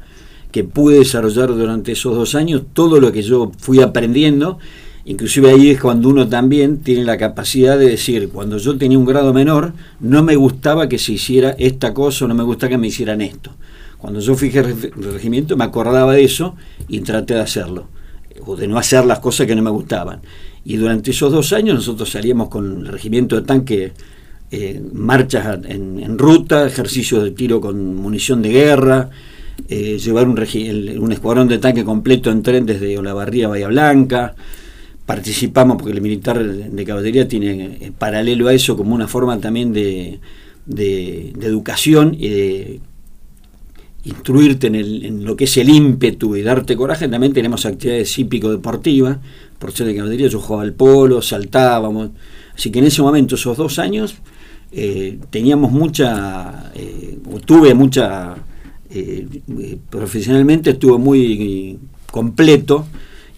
que 0.51 0.65
pude 0.65 1.01
desarrollar 1.01 1.49
durante 1.49 1.93
esos 1.93 2.17
dos 2.17 2.35
años 2.35 2.63
todo 2.73 3.01
lo 3.01 3.13
que 3.13 3.21
yo 3.21 3.53
fui 3.59 3.83
aprendiendo. 3.83 4.59
Inclusive 5.05 5.51
ahí 5.51 5.69
es 5.69 5.79
cuando 5.79 6.09
uno 6.09 6.27
también 6.27 6.79
tiene 6.79 7.05
la 7.05 7.19
capacidad 7.19 7.79
de 7.79 7.91
decir, 7.91 8.31
cuando 8.31 8.57
yo 8.57 8.79
tenía 8.79 8.99
un 8.99 9.05
grado 9.05 9.35
menor, 9.35 9.75
no 10.01 10.23
me 10.23 10.37
gustaba 10.37 10.89
que 10.89 10.97
se 10.97 11.13
hiciera 11.13 11.55
esta 11.59 11.93
cosa 11.93 12.27
no 12.27 12.35
me 12.35 12.45
gustaba 12.45 12.71
que 12.71 12.79
me 12.79 12.87
hicieran 12.87 13.21
esto. 13.21 13.51
Cuando 13.99 14.21
yo 14.21 14.37
fui 14.37 14.49
jefe 14.49 14.73
de 14.89 15.13
regimiento 15.13 15.55
me 15.55 15.65
acordaba 15.65 16.15
de 16.15 16.25
eso 16.25 16.55
y 16.89 17.01
traté 17.01 17.35
de 17.35 17.41
hacerlo, 17.41 17.89
o 18.47 18.57
de 18.57 18.67
no 18.67 18.79
hacer 18.79 19.05
las 19.05 19.19
cosas 19.19 19.47
que 19.47 19.55
no 19.55 19.61
me 19.61 19.69
gustaban. 19.69 20.23
Y 20.69 20.79
durante 20.79 21.13
esos 21.13 21.31
dos 21.31 21.53
años 21.53 21.77
nosotros 21.77 22.11
salíamos 22.11 22.49
con 22.49 22.81
el 22.81 22.89
regimiento 22.89 23.37
de 23.37 23.43
tanque, 23.43 23.93
eh, 24.51 24.83
marchas 24.93 25.61
en, 25.65 26.19
ruta, 26.19 26.67
ejercicios 26.67 27.23
de 27.23 27.31
tiro 27.31 27.61
con 27.61 27.95
munición 27.95 28.43
de 28.43 28.49
guerra, 28.49 29.09
eh, 29.69 29.97
llevar 29.97 30.27
un, 30.27 30.37
un, 30.37 31.13
escuadrón 31.13 31.47
de 31.47 31.59
tanque 31.59 31.85
completo 31.85 32.33
en 32.33 32.43
tren 32.43 32.67
desde 32.67 32.99
Olavarría 32.99 33.47
a 33.47 33.51
Bahía 33.51 33.69
Blanca. 33.69 34.35
Participamos 35.07 35.77
porque 35.77 35.93
el 35.93 36.01
militar 36.01 36.45
de 36.45 36.85
caballería 36.85 37.29
tiene 37.29 37.79
eh, 37.81 37.93
paralelo 37.97 38.49
a 38.49 38.53
eso 38.53 38.77
como 38.77 38.93
una 38.93 39.07
forma 39.07 39.39
también 39.39 39.73
de, 39.73 40.19
de, 40.67 41.33
educación 41.43 42.17
y 42.19 42.29
de 42.29 42.81
instruirte 44.03 44.67
en, 44.67 44.75
el, 44.75 45.23
lo 45.23 45.37
que 45.37 45.45
es 45.45 45.57
el 45.59 45.69
ímpetu 45.69 46.35
y 46.35 46.43
darte 46.43 46.75
coraje, 46.75 47.07
también 47.07 47.33
tenemos 47.33 47.67
actividades 47.67 48.19
hípico-deportivas, 48.19 49.19
por 49.59 49.73
ser 49.73 49.87
de 49.87 49.97
caballería 49.97 50.29
yo 50.29 50.41
jugaba 50.41 50.63
al 50.63 50.73
polo, 50.73 51.23
saltábamos, 51.23 52.11
así 52.55 52.71
que 52.71 52.79
en 52.79 52.87
ese 52.87 53.03
momento, 53.03 53.35
esos 53.35 53.57
dos 53.57 53.79
años, 53.79 54.17
eh, 54.73 55.19
teníamos 55.31 55.73
mucha, 55.73 56.73
eh, 56.75 57.19
tuve 57.45 57.75
mucha, 57.75 58.37
eh, 58.91 59.27
profesionalmente 59.89 60.71
estuve 60.71 60.99
muy 60.99 61.79
completo, 62.11 62.87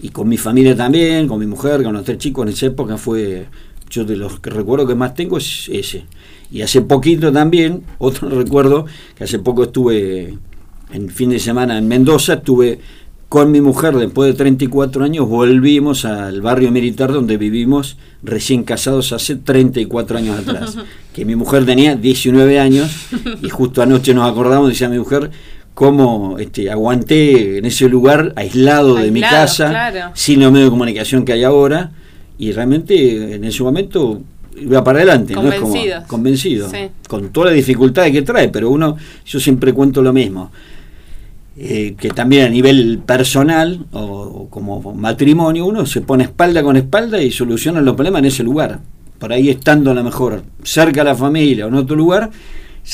y 0.01 0.11
con 0.11 0.29
mi 0.29 0.37
familia 0.37 0.77
también, 0.77 1.27
con 1.27 1.41
mi 1.41 1.47
mujer, 1.47 1.83
con 1.83 1.93
los 1.93 2.05
tres 2.05 2.19
chicos 2.19 2.47
en 2.47 2.53
esa 2.53 2.67
época 2.67 2.97
fue, 2.97 3.47
yo 3.91 4.05
de 4.05 4.17
los 4.17 4.39
que 4.41 4.51
recuerdo 4.51 4.87
que 4.87 4.95
más 4.95 5.15
tengo 5.15 5.39
es 5.39 5.69
ese. 5.73 6.05
Y 6.51 6.63
hace 6.63 6.83
poquito 6.83 7.33
también, 7.33 7.83
otro 7.99 8.29
recuerdo, 8.29 8.87
que 9.17 9.25
hace 9.25 9.39
poco 9.39 9.65
estuve 9.65 10.39
en 10.93 11.09
fin 11.11 11.31
de 11.31 11.39
semana 11.39 11.77
en 11.77 11.87
Mendoza, 11.87 12.35
estuve 12.35 12.79
con 13.29 13.51
mi 13.51 13.61
mujer 13.61 13.95
después 13.97 14.33
de 14.33 14.39
34 14.39 15.05
años, 15.05 15.29
volvimos 15.29 16.05
al 16.05 16.41
barrio 16.41 16.71
militar 16.71 17.13
donde 17.13 17.37
vivimos 17.37 17.97
recién 18.23 18.63
casados 18.63 19.13
hace 19.13 19.37
34 19.37 20.19
años 20.19 20.39
atrás. 20.39 20.77
Que 21.19 21.25
mi 21.25 21.35
mujer 21.35 21.67
tenía 21.67 21.97
19 21.97 22.61
años 22.61 23.09
y 23.43 23.49
justo 23.49 23.83
anoche 23.83 24.15
nos 24.15 24.31
acordamos, 24.31 24.69
decía 24.69 24.89
mi 24.89 25.01
mujer, 25.01 25.33
cómo 25.75 26.39
este, 26.39 26.71
aguanté 26.71 27.59
en 27.59 27.65
ese 27.65 27.89
lugar 27.89 28.33
aislado, 28.37 28.91
aislado 28.91 28.95
de 28.95 29.11
mi 29.11 29.21
casa, 29.21 29.69
claro. 29.69 30.11
sin 30.15 30.39
los 30.39 30.53
medios 30.53 30.69
de 30.69 30.71
comunicación 30.71 31.25
que 31.25 31.33
hay 31.33 31.43
ahora, 31.43 31.91
y 32.39 32.53
realmente 32.53 33.35
en 33.35 33.43
ese 33.43 33.65
momento 33.65 34.21
iba 34.61 34.85
para 34.85 34.99
adelante, 34.99 35.35
¿no? 35.35 35.51
Es 35.51 35.61
como 35.61 35.75
convencido, 36.07 36.71
sí. 36.71 36.89
con 37.09 37.31
todas 37.31 37.51
las 37.51 37.57
dificultades 37.57 38.13
que 38.13 38.23
trae, 38.23 38.49
pero 38.49 38.71
uno, 38.71 38.97
yo 39.27 39.41
siempre 39.41 39.73
cuento 39.73 40.03
lo 40.03 40.13
mismo. 40.13 40.53
Eh, 41.61 41.97
que 41.99 42.11
también 42.11 42.47
a 42.47 42.49
nivel 42.51 43.01
personal 43.05 43.85
o, 43.93 44.01
o, 44.01 44.49
como 44.49 44.95
matrimonio 44.95 45.67
uno 45.67 45.87
se 45.87 46.01
pone 46.03 46.23
espalda 46.23 46.63
con 46.63 46.77
espalda 46.77 47.21
y 47.21 47.33
soluciona 47.33 47.81
los 47.81 47.97
problemas 47.97 48.21
en 48.21 48.27
ese 48.27 48.45
lugar. 48.45 48.79
Por 49.19 49.33
ahí 49.33 49.49
estando 49.49 49.91
a 49.91 49.95
lo 49.95 50.05
mejor 50.05 50.45
cerca 50.63 51.01
de 51.01 51.11
la 51.11 51.17
familia 51.17 51.67
o 51.67 51.69
en 51.69 51.75
otro 51.75 51.97
lugar, 51.97 52.31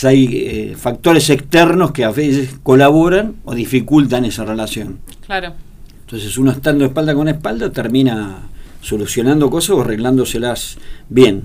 hay 0.04 0.28
eh, 0.32 0.74
factores 0.78 1.28
externos 1.28 1.92
que 1.92 2.04
a 2.04 2.10
veces 2.10 2.56
colaboran 2.62 3.34
o 3.44 3.54
dificultan 3.54 4.24
esa 4.24 4.46
relación. 4.46 4.98
Claro. 5.26 5.52
Entonces 6.00 6.38
uno 6.38 6.50
estando 6.50 6.86
espalda 6.86 7.14
con 7.14 7.28
espalda 7.28 7.70
termina 7.70 8.48
solucionando 8.80 9.50
cosas 9.50 9.70
o 9.76 9.82
arreglándoselas 9.82 10.78
bien. 11.10 11.42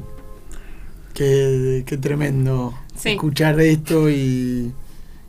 Qué, 1.13 1.83
qué 1.85 1.97
tremendo 1.97 2.73
Sí. 2.95 3.09
escuchar 3.09 3.59
esto 3.61 4.09
y, 4.09 4.71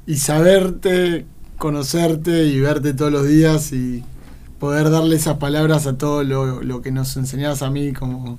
y 0.07 0.17
saberte, 0.17 1.25
conocerte 1.61 2.47
y 2.47 2.59
verte 2.59 2.95
todos 2.95 3.13
los 3.13 3.29
días 3.29 3.73
y 3.73 4.03
poder 4.59 4.91
darle 4.91 5.17
esas 5.17 5.37
palabras 5.37 5.87
a 5.87 5.99
todo 5.99 6.25
lo, 6.25 6.63
lo 6.63 6.81
que 6.81 6.91
nos 6.91 7.15
enseñabas 7.19 7.61
a 7.61 7.71
mí 7.71 7.93
como 7.93 8.39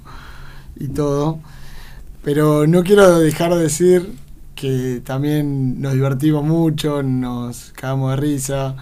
y 0.75 0.87
todo. 0.87 1.39
Pero 2.23 2.65
no 2.65 2.83
quiero 2.83 3.19
dejar 3.19 3.53
de 3.53 3.61
decir 3.61 4.15
que 4.55 5.01
también 5.05 5.79
nos 5.79 5.93
divertimos 5.93 6.43
mucho, 6.43 7.03
nos 7.03 7.71
cagamos 7.75 8.09
de 8.11 8.17
risa. 8.17 8.75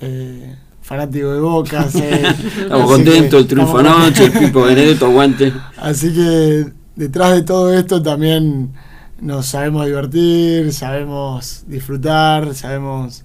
Eh, 0.00 0.56
fanático 0.82 1.32
de 1.32 1.40
Boca. 1.40 1.86
Estamos 1.94 2.90
contentos, 2.90 3.40
el 3.40 3.46
triunfo 3.46 3.78
anoche, 3.78 4.24
el 4.24 4.32
Pipo 4.38 4.62
Benedetto, 4.62 5.06
aguante. 5.06 5.52
Así 5.76 6.12
que 6.12 6.66
detrás 6.96 7.32
de 7.32 7.42
todo 7.42 7.72
esto 7.72 8.02
también 8.02 8.72
nos 9.20 9.46
sabemos 9.46 9.86
divertir, 9.86 10.72
sabemos 10.72 11.62
disfrutar, 11.68 12.54
sabemos 12.54 13.24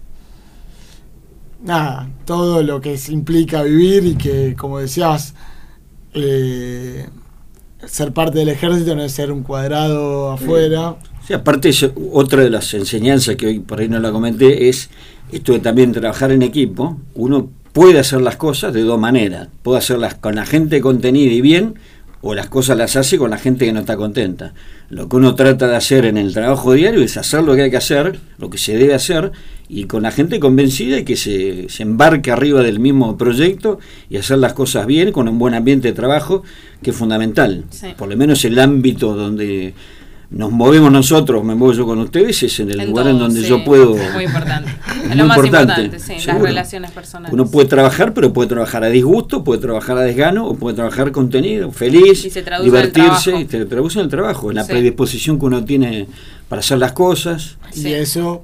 nada, 1.64 2.10
todo 2.26 2.64
lo 2.64 2.82
que 2.82 2.98
implica 3.10 3.64
vivir 3.64 4.06
y 4.06 4.16
que, 4.16 4.56
como 4.58 4.80
decías, 4.80 5.34
eh, 6.14 7.08
ser 7.86 8.12
parte 8.12 8.40
del 8.40 8.50
ejército 8.50 8.96
no 8.96 9.04
es 9.04 9.12
ser 9.12 9.32
un 9.32 9.44
cuadrado 9.44 10.32
afuera. 10.32 10.96
Sí, 11.26 11.34
aparte, 11.34 11.72
otra 12.12 12.44
de 12.44 12.50
las 12.50 12.74
enseñanzas 12.74 13.36
que 13.36 13.48
hoy 13.48 13.60
por 13.60 13.80
ahí 13.80 13.88
no 13.88 14.00
la 14.00 14.12
comenté 14.12 14.70
es 14.70 14.90
esto 15.32 15.54
de 15.54 15.60
también 15.60 15.92
trabajar 15.92 16.32
en 16.32 16.42
equipo. 16.42 16.98
Uno 17.14 17.50
puede 17.72 18.00
hacer 18.00 18.22
las 18.22 18.36
cosas 18.36 18.74
de 18.74 18.82
dos 18.82 19.00
maneras. 19.00 19.48
Puede 19.62 19.78
hacerlas 19.78 20.16
con 20.16 20.36
la 20.36 20.46
gente 20.46 20.82
contenida 20.82 21.32
y 21.32 21.42
bien, 21.42 21.76
o 22.22 22.36
las 22.36 22.50
cosas 22.50 22.78
las 22.78 22.96
hace 22.96 23.18
con 23.18 23.32
la 23.32 23.38
gente 23.38 23.66
que 23.66 23.74
no 23.74 23.80
está 23.80 23.96
contenta. 23.96 24.54
Lo 24.90 25.08
que 25.08 25.16
uno 25.16 25.36
trata 25.36 25.68
de 25.68 25.76
hacer 25.76 26.06
en 26.06 26.18
el 26.18 26.34
trabajo 26.34 26.74
diario 26.74 27.02
es 27.02 27.18
hacer 27.18 27.44
lo 27.44 27.56
que 27.56 27.64
hay 27.64 27.72
que 27.72 27.78
hacer, 27.78 28.20
lo 28.38 28.50
que 28.50 28.58
se 28.58 28.76
debe 28.78 28.94
hacer, 28.94 29.32
y 29.70 29.86
con 29.86 30.04
la 30.04 30.12
gente 30.12 30.40
convencida 30.40 30.98
y 30.98 31.06
que 31.06 31.16
se, 31.16 31.70
se 31.70 31.84
embarque 31.84 32.32
arriba 32.32 32.62
del 32.62 32.80
mismo 32.80 33.18
proyecto 33.18 33.80
y 34.10 34.18
hacer 34.18 34.40
las 34.40 34.54
cosas 34.54 34.86
bien, 34.86 35.12
con 35.12 35.28
un 35.28 35.40
buen 35.40 35.54
ambiente 35.54 35.90
de 35.90 35.94
trabajo, 35.94 36.44
que 36.82 36.90
es 36.90 36.96
fundamental. 36.96 37.66
Sí. 37.70 37.88
Por 37.98 38.10
lo 38.10 38.18
menos 38.18 38.44
el 38.46 38.60
ámbito 38.60 39.16
donde 39.16 39.74
nos 40.32 40.52
movemos 40.52 40.92
nosotros, 40.92 41.44
me 41.44 41.56
muevo 41.56 41.74
yo 41.74 41.86
con 41.86 41.98
ustedes, 42.00 42.44
es 42.44 42.60
en 42.60 42.70
el 42.70 42.80
En 42.82 42.90
lugar 42.90 43.06
todo, 43.06 43.14
en 43.14 43.20
donde 43.20 43.42
sí. 43.42 43.48
yo 43.50 43.64
puedo... 43.64 43.96
Muy 44.14 44.26
importante. 44.26 44.70
Es 45.10 45.16
lo 45.16 45.24
muy 45.24 45.28
más 45.30 45.38
importante, 45.38 45.82
importante, 45.86 46.20
sí, 46.20 46.28
las 46.28 46.42
relaciones 46.42 46.92
personales. 46.92 47.34
Uno 47.34 47.50
puede 47.50 47.68
trabajar, 47.68 48.14
pero 48.14 48.32
puede 48.32 48.48
trabajar 48.50 48.84
a 48.84 48.90
disgusto, 48.90 49.44
puede 49.44 49.60
trabajar 49.62 49.98
a 49.98 50.02
desgano, 50.02 50.46
o 50.46 50.56
puede 50.56 50.76
trabajar 50.76 51.12
contenido, 51.12 51.72
feliz, 51.72 52.26
Y 52.26 52.30
se 52.30 52.44
traduce 52.44 52.70
en 52.70 52.76
el 52.76 52.82
divertirse, 52.92 53.24
trabajo. 53.32 53.42
y 53.42 53.46
te 53.46 53.66
traduce 53.66 54.00
en 54.00 54.06
el 54.06 54.12
trabajo, 54.12 54.50
en 54.52 54.58
la 54.58 54.64
Sí. 54.66 54.72
predisposición 54.72 55.40
que 55.40 55.46
uno 55.46 55.66
tiene 55.66 56.08
para 56.48 56.60
hacer 56.60 56.78
las 56.78 56.92
cosas. 56.92 57.58
Y 57.74 57.88
eso, 57.88 58.44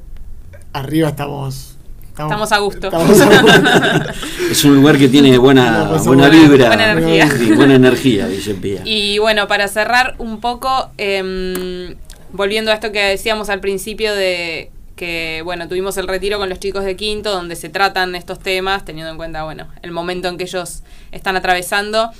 arriba 0.74 1.10
estamos 1.10 1.75
Estamos 2.24 2.52
a 2.52 2.58
gusto. 2.60 2.88
estamos 2.88 3.22
a 3.22 3.42
gusto. 3.42 4.14
Es 4.52 4.64
un 4.64 4.76
lugar 4.76 4.98
que 4.98 5.10
tiene 5.10 5.38
buena, 5.38 5.98
buena 6.04 6.30
vibra. 6.30 6.68
Buena 6.68 6.92
energía. 6.92 7.30
Sí, 7.30 7.52
buena 7.52 7.76
energía, 7.76 8.28
dice 8.28 8.54
Pía. 8.54 8.82
Y 8.86 9.18
bueno, 9.18 9.48
para 9.48 9.68
cerrar 9.68 10.16
un 10.18 10.40
poco, 10.40 10.92
em, 10.98 11.96
volviendo 12.32 12.72
a 12.72 12.76
esto 12.76 12.92
que 12.92 13.02
decíamos 13.02 13.50
al 13.50 13.60
principio 13.60 14.16
de 14.16 14.72
que, 14.96 15.42
bueno, 15.44 15.68
tuvimos 15.68 15.98
el 15.98 16.08
retiro 16.08 16.40
con 16.40 16.48
los 16.48 16.60
chicos 16.60 16.86
de 16.86 16.96
quinto, 16.96 17.32
donde 17.32 17.58
se 17.58 17.68
tratan 17.68 18.16
estos 18.16 18.40
temas, 18.40 18.86
teniendo 18.86 19.12
en 19.12 19.18
cuenta, 19.18 19.44
bueno, 19.44 19.68
el 19.82 19.92
momento 19.92 20.30
en 20.30 20.38
que 20.38 20.46
ellos 20.46 20.84
están 21.12 21.36
atravesando. 21.36 22.12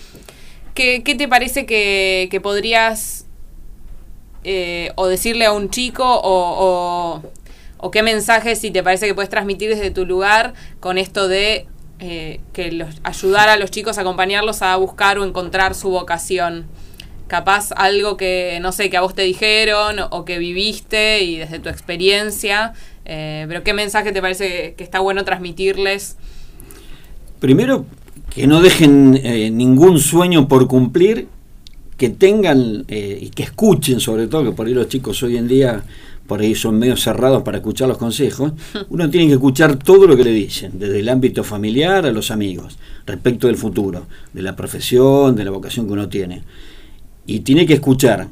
¿Qué, 0.74 1.04
qué 1.04 1.16
te 1.16 1.30
parece 1.30 1.66
que, 1.66 2.28
que 2.30 2.42
podrías 2.42 3.26
eh, 4.48 4.92
o 4.94 5.08
decirle 5.08 5.46
a 5.46 5.52
un 5.52 5.72
chico 5.72 6.04
o, 6.04 6.22
o, 6.24 7.24
o 7.86 7.92
qué 7.92 8.02
mensaje, 8.02 8.56
si 8.56 8.72
te 8.72 8.82
parece 8.82 9.06
que 9.06 9.14
puedes 9.14 9.30
transmitir 9.30 9.70
desde 9.70 9.92
tu 9.92 10.08
lugar 10.08 10.56
con 10.80 10.98
esto 10.98 11.28
de 11.28 11.68
eh, 12.00 12.40
que 12.52 12.72
los, 12.72 12.96
ayudar 13.04 13.48
a 13.48 13.58
los 13.58 13.70
chicos, 13.70 14.00
acompañarlos 14.00 14.64
a 14.64 14.76
buscar 14.78 15.20
o 15.20 15.24
encontrar 15.24 15.76
su 15.76 15.90
vocación? 15.92 16.66
Capaz 17.28 17.72
algo 17.74 18.18
que, 18.18 18.58
no 18.60 18.72
sé, 18.72 18.90
que 18.90 18.98
a 18.98 19.02
vos 19.02 19.14
te 19.14 19.22
dijeron 19.22 19.98
o 20.10 20.26
que 20.26 20.40
viviste 20.40 21.22
y 21.22 21.38
desde 21.38 21.60
tu 21.60 21.70
experiencia, 21.70 22.74
eh, 23.06 23.46
pero 23.48 23.62
qué 23.64 23.76
mensaje 23.76 24.12
te 24.12 24.20
parece 24.20 24.48
que, 24.48 24.74
que 24.74 24.84
está 24.84 25.00
bueno 25.00 25.24
transmitirles. 25.24 26.18
Primero, 27.40 27.86
que 28.32 28.48
no 28.48 28.64
dejen 28.64 29.22
eh, 29.24 29.52
ningún 29.52 30.00
sueño 30.00 30.48
por 30.48 30.68
cumplir, 30.68 31.28
que 31.98 32.10
tengan 32.10 32.84
eh, 32.88 33.20
y 33.22 33.30
que 33.30 33.44
escuchen, 33.44 34.00
sobre 34.00 34.28
todo, 34.28 34.44
que 34.44 34.52
por 34.52 34.66
ahí 34.68 34.74
los 34.74 34.90
chicos 34.90 35.22
hoy 35.24 35.38
en 35.38 35.48
día 35.48 35.84
por 36.28 36.42
ahí 36.42 36.56
son 36.56 36.80
medio 36.80 36.98
cerrados 36.98 37.44
para 37.44 37.58
escuchar 37.58 37.88
los 37.88 37.98
consejos, 37.98 38.54
uno 38.90 39.10
tiene 39.10 39.28
que 39.28 39.34
escuchar 39.34 39.78
todo 39.78 40.08
lo 40.08 40.18
que 40.18 40.24
le 40.24 40.32
dicen, 40.32 40.74
desde 40.80 41.00
el 41.00 41.10
ámbito 41.10 41.44
familiar 41.44 42.06
a 42.06 42.12
los 42.12 42.32
amigos, 42.32 42.78
respecto 43.06 43.48
del 43.48 43.58
futuro, 43.58 44.08
de 44.34 44.42
la 44.42 44.56
profesión, 44.56 45.36
de 45.36 45.46
la 45.46 45.52
vocación 45.52 45.86
que 45.86 45.94
uno 45.94 46.10
tiene. 46.10 46.44
Y 47.28 47.40
tiene 47.40 47.66
que 47.66 47.76
escuchar, 47.76 48.28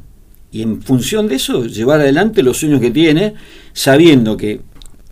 y 0.52 0.62
en 0.62 0.82
función 0.82 1.28
de 1.28 1.36
eso, 1.36 1.66
llevar 1.66 2.00
adelante 2.00 2.44
los 2.44 2.58
sueños 2.58 2.80
que 2.80 2.92
tiene, 2.92 3.34
sabiendo 3.74 4.38
que 4.38 4.62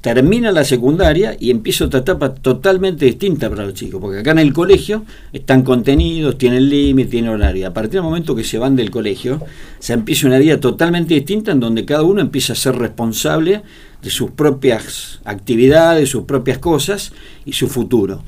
termina 0.02 0.52
la 0.52 0.64
secundaria 0.64 1.38
y 1.40 1.52
empieza 1.52 1.86
otra 1.86 2.00
etapa 2.00 2.34
totalmente 2.34 3.06
distinta 3.06 3.50
para 3.50 3.66
los 3.66 3.76
chicos, 3.76 4.02
porque 4.02 4.20
acá 4.20 4.32
en 4.32 4.40
el 4.40 4.52
colegio 4.52 5.06
están 5.32 5.62
contenidos, 5.62 6.38
tienen 6.40 6.68
límite, 6.70 7.12
tienen 7.12 7.30
horario. 7.32 7.68
A 7.68 7.74
partir 7.74 7.94
del 7.94 8.04
momento 8.04 8.36
que 8.36 8.44
se 8.44 8.58
van 8.58 8.76
del 8.76 8.90
colegio, 8.90 9.40
se 9.80 9.94
empieza 9.94 10.26
una 10.28 10.40
vida 10.40 10.60
totalmente 10.60 11.14
distinta 11.14 11.52
en 11.52 11.60
donde 11.60 11.86
cada 11.86 12.02
uno 12.02 12.20
empieza 12.20 12.54
a 12.54 12.56
ser 12.56 12.76
responsable 12.76 13.62
de 14.02 14.10
sus 14.10 14.32
propias 14.32 15.20
actividades, 15.24 16.10
sus 16.10 16.24
propias 16.24 16.58
cosas 16.58 17.14
y 17.46 17.54
su 17.54 17.68
futuro. 17.68 18.24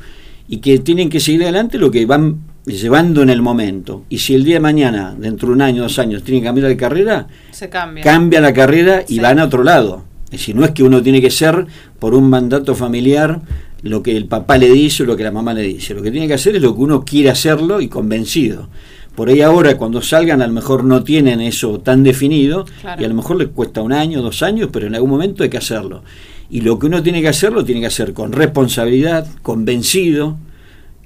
Y 0.48 0.58
que 0.58 0.78
tienen 0.78 1.10
que 1.10 1.20
seguir 1.20 1.42
adelante 1.44 1.80
lo 1.80 1.90
que 1.90 2.06
van 2.06 2.38
llevando 2.68 3.24
en 3.24 3.32
el 3.32 3.42
momento. 3.42 4.04
Y 4.10 4.20
si 4.20 4.36
el 4.36 4.44
día 4.44 4.56
de 4.56 4.60
mañana, 4.60 5.16
dentro 5.18 5.48
de 5.48 5.56
un 5.56 5.62
año, 5.64 5.82
dos 5.82 5.98
años, 5.98 6.22
tienen 6.24 6.44
que 6.44 6.48
cambiar 6.48 6.68
de 6.68 6.78
carrera, 6.78 7.28
Se 7.50 7.68
cambia. 7.70 8.04
cambia 8.04 8.42
la 8.42 8.54
carrera 8.54 9.04
y 9.08 9.16
Sí. 9.16 9.20
van 9.20 9.40
a 9.40 9.46
otro 9.46 9.64
lado. 9.64 10.04
Es 10.34 10.40
decir, 10.40 10.56
no 10.56 10.66
es 10.66 10.72
que 10.72 10.84
uno 10.84 11.02
tiene 11.04 11.22
que 11.22 11.30
ser 11.30 11.68
por 12.00 12.16
un 12.16 12.28
mandato 12.30 12.74
familiar 12.74 13.42
lo 13.84 14.02
que 14.02 14.18
el 14.18 14.26
papá 14.26 14.58
le 14.58 14.70
dice 14.70 15.04
o 15.04 15.06
lo 15.06 15.16
que 15.16 15.24
la 15.24 15.32
mamá 15.32 15.54
le 15.54 15.62
dice. 15.62 15.94
Lo 15.94 16.02
que 16.02 16.10
tiene 16.10 16.28
que 16.28 16.34
hacer 16.34 16.56
es 16.56 16.62
lo 16.62 16.76
que 16.76 16.82
uno 16.82 17.06
quiere 17.06 17.30
hacerlo 17.30 17.82
y 17.82 17.88
convencido. 17.88 18.68
Por 19.16 19.30
ahí 19.30 19.42
ahora 19.42 19.78
cuando 19.78 20.02
salgan 20.02 20.42
a 20.42 20.48
lo 20.48 20.54
mejor 20.54 20.84
no 20.86 21.04
tienen 21.04 21.40
eso 21.40 21.80
tan 21.80 22.02
definido 22.02 22.66
Claro. 22.82 23.00
y 23.02 23.06
a 23.06 23.08
lo 23.10 23.14
mejor 23.14 23.38
les 23.38 23.50
cuesta 23.50 23.82
un 23.82 23.94
año, 23.94 24.24
dos 24.24 24.42
años, 24.42 24.70
pero 24.74 24.88
en 24.88 24.96
algún 24.96 25.12
momento 25.12 25.44
hay 25.44 25.50
que 25.50 25.58
hacerlo. 25.58 26.04
Y 26.50 26.62
lo 26.62 26.80
que 26.80 26.88
uno 26.88 27.04
tiene 27.04 27.22
que 27.22 27.28
hacer 27.28 27.54
lo 27.54 27.64
tiene 27.64 27.82
que 27.82 27.88
hacer 27.88 28.14
con 28.14 28.32
responsabilidad, 28.32 29.28
convencido 29.44 30.38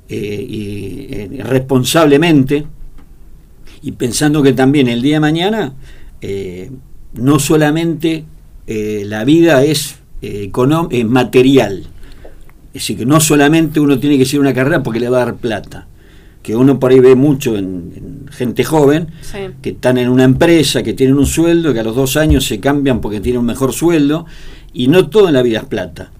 eh, 0.07 0.45
y 0.49 1.07
eh, 1.09 1.43
responsablemente 1.43 2.65
y 3.81 3.91
pensando 3.91 4.41
que 4.41 4.53
también 4.53 4.87
el 4.87 5.01
día 5.01 5.15
de 5.15 5.19
mañana 5.19 5.73
eh, 6.21 6.71
no 7.13 7.39
solamente 7.39 8.23
eh, 8.67 9.03
la 9.05 9.23
vida 9.23 9.63
es 9.63 9.95
eh, 10.21 10.51
eh, 10.51 11.03
material, 11.05 11.83
es 12.67 12.73
decir, 12.73 12.97
que 12.97 13.05
no 13.05 13.19
solamente 13.19 13.79
uno 13.79 13.97
tiene 13.99 14.17
que 14.17 14.25
seguir 14.25 14.41
una 14.41 14.53
carrera 14.53 14.83
porque 14.83 14.99
le 14.99 15.09
va 15.09 15.21
a 15.21 15.25
dar 15.25 15.35
plata, 15.35 15.87
que 16.43 16.55
uno 16.55 16.79
por 16.79 16.91
ahí 16.91 16.99
ve 16.99 17.15
mucho 17.15 17.57
en, 17.57 17.91
en 17.95 18.27
gente 18.31 18.63
joven, 18.63 19.07
Sí. 19.21 19.37
que 19.61 19.69
están 19.71 19.97
en 19.97 20.09
una 20.09 20.23
empresa, 20.23 20.83
que 20.83 20.93
tienen 20.93 21.17
un 21.17 21.25
sueldo, 21.25 21.73
que 21.73 21.79
a 21.79 21.83
los 21.83 21.95
dos 21.95 22.17
años 22.17 22.45
se 22.45 22.59
cambian 22.59 23.01
porque 23.01 23.19
tienen 23.19 23.39
un 23.39 23.45
mejor 23.47 23.73
sueldo, 23.73 24.25
y 24.73 24.87
no 24.87 25.09
todo 25.09 25.27
en 25.27 25.33
la 25.33 25.41
vida 25.41 25.59
es 25.59 25.65
plata. 25.65 26.11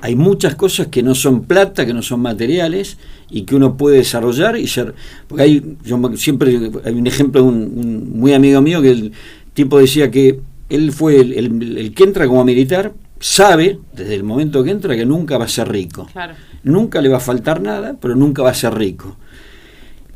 Hay 0.00 0.14
muchas 0.14 0.54
cosas 0.54 0.86
que 0.86 1.02
no 1.02 1.14
son 1.14 1.42
plata, 1.42 1.84
que 1.84 1.92
no 1.92 2.02
son 2.02 2.20
materiales, 2.20 2.98
y 3.30 3.42
que 3.42 3.56
uno 3.56 3.76
puede 3.76 3.98
desarrollar 3.98 4.56
y 4.56 4.68
ser. 4.68 4.94
Porque 5.26 5.42
hay, 5.42 5.76
yo 5.84 6.00
siempre 6.16 6.70
hay 6.84 6.94
un 6.94 7.06
ejemplo 7.06 7.42
de 7.42 7.48
un, 7.48 7.56
un 7.56 8.18
muy 8.18 8.32
amigo 8.32 8.60
mío 8.62 8.80
que 8.80 8.90
el 8.90 9.12
tipo 9.54 9.78
decía 9.78 10.10
que 10.10 10.40
él 10.68 10.92
fue 10.92 11.20
el, 11.20 11.32
el- 11.32 11.78
el 11.78 11.94
que 11.94 12.04
entra 12.04 12.26
como 12.26 12.44
militar, 12.44 12.92
sabe 13.20 13.78
desde 13.94 14.14
el 14.14 14.22
momento 14.24 14.62
que 14.62 14.70
entra 14.70 14.94
que 14.96 15.04
nunca 15.06 15.38
va 15.38 15.44
a 15.46 15.48
ser 15.48 15.68
rico. 15.68 16.06
Claro. 16.12 16.34
Nunca 16.62 17.00
le 17.00 17.08
va 17.08 17.16
a 17.16 17.20
faltar 17.20 17.60
nada, 17.60 17.96
pero 18.00 18.14
nunca 18.14 18.42
va 18.42 18.50
a 18.50 18.54
ser 18.54 18.74
rico. 18.74 19.16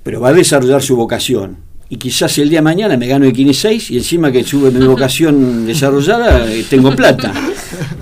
Pero 0.03 0.21
va 0.21 0.29
a 0.31 0.33
desarrollar 0.33 0.83
su 0.83 0.97
vocación. 0.97 1.57
Y 1.88 1.97
quizás 1.97 2.37
el 2.38 2.49
día 2.49 2.59
de 2.61 2.62
mañana 2.65 2.97
me 2.97 3.07
gano 3.07 3.25
el 3.27 3.33
15 3.33 3.75
y 3.91 3.97
encima 3.99 4.33
que 4.33 4.43
sube 4.45 4.71
mi 4.71 4.85
vocación 4.87 5.67
desarrollada, 5.67 6.51
eh, 6.53 6.65
tengo 6.69 6.95
plata. 6.97 7.33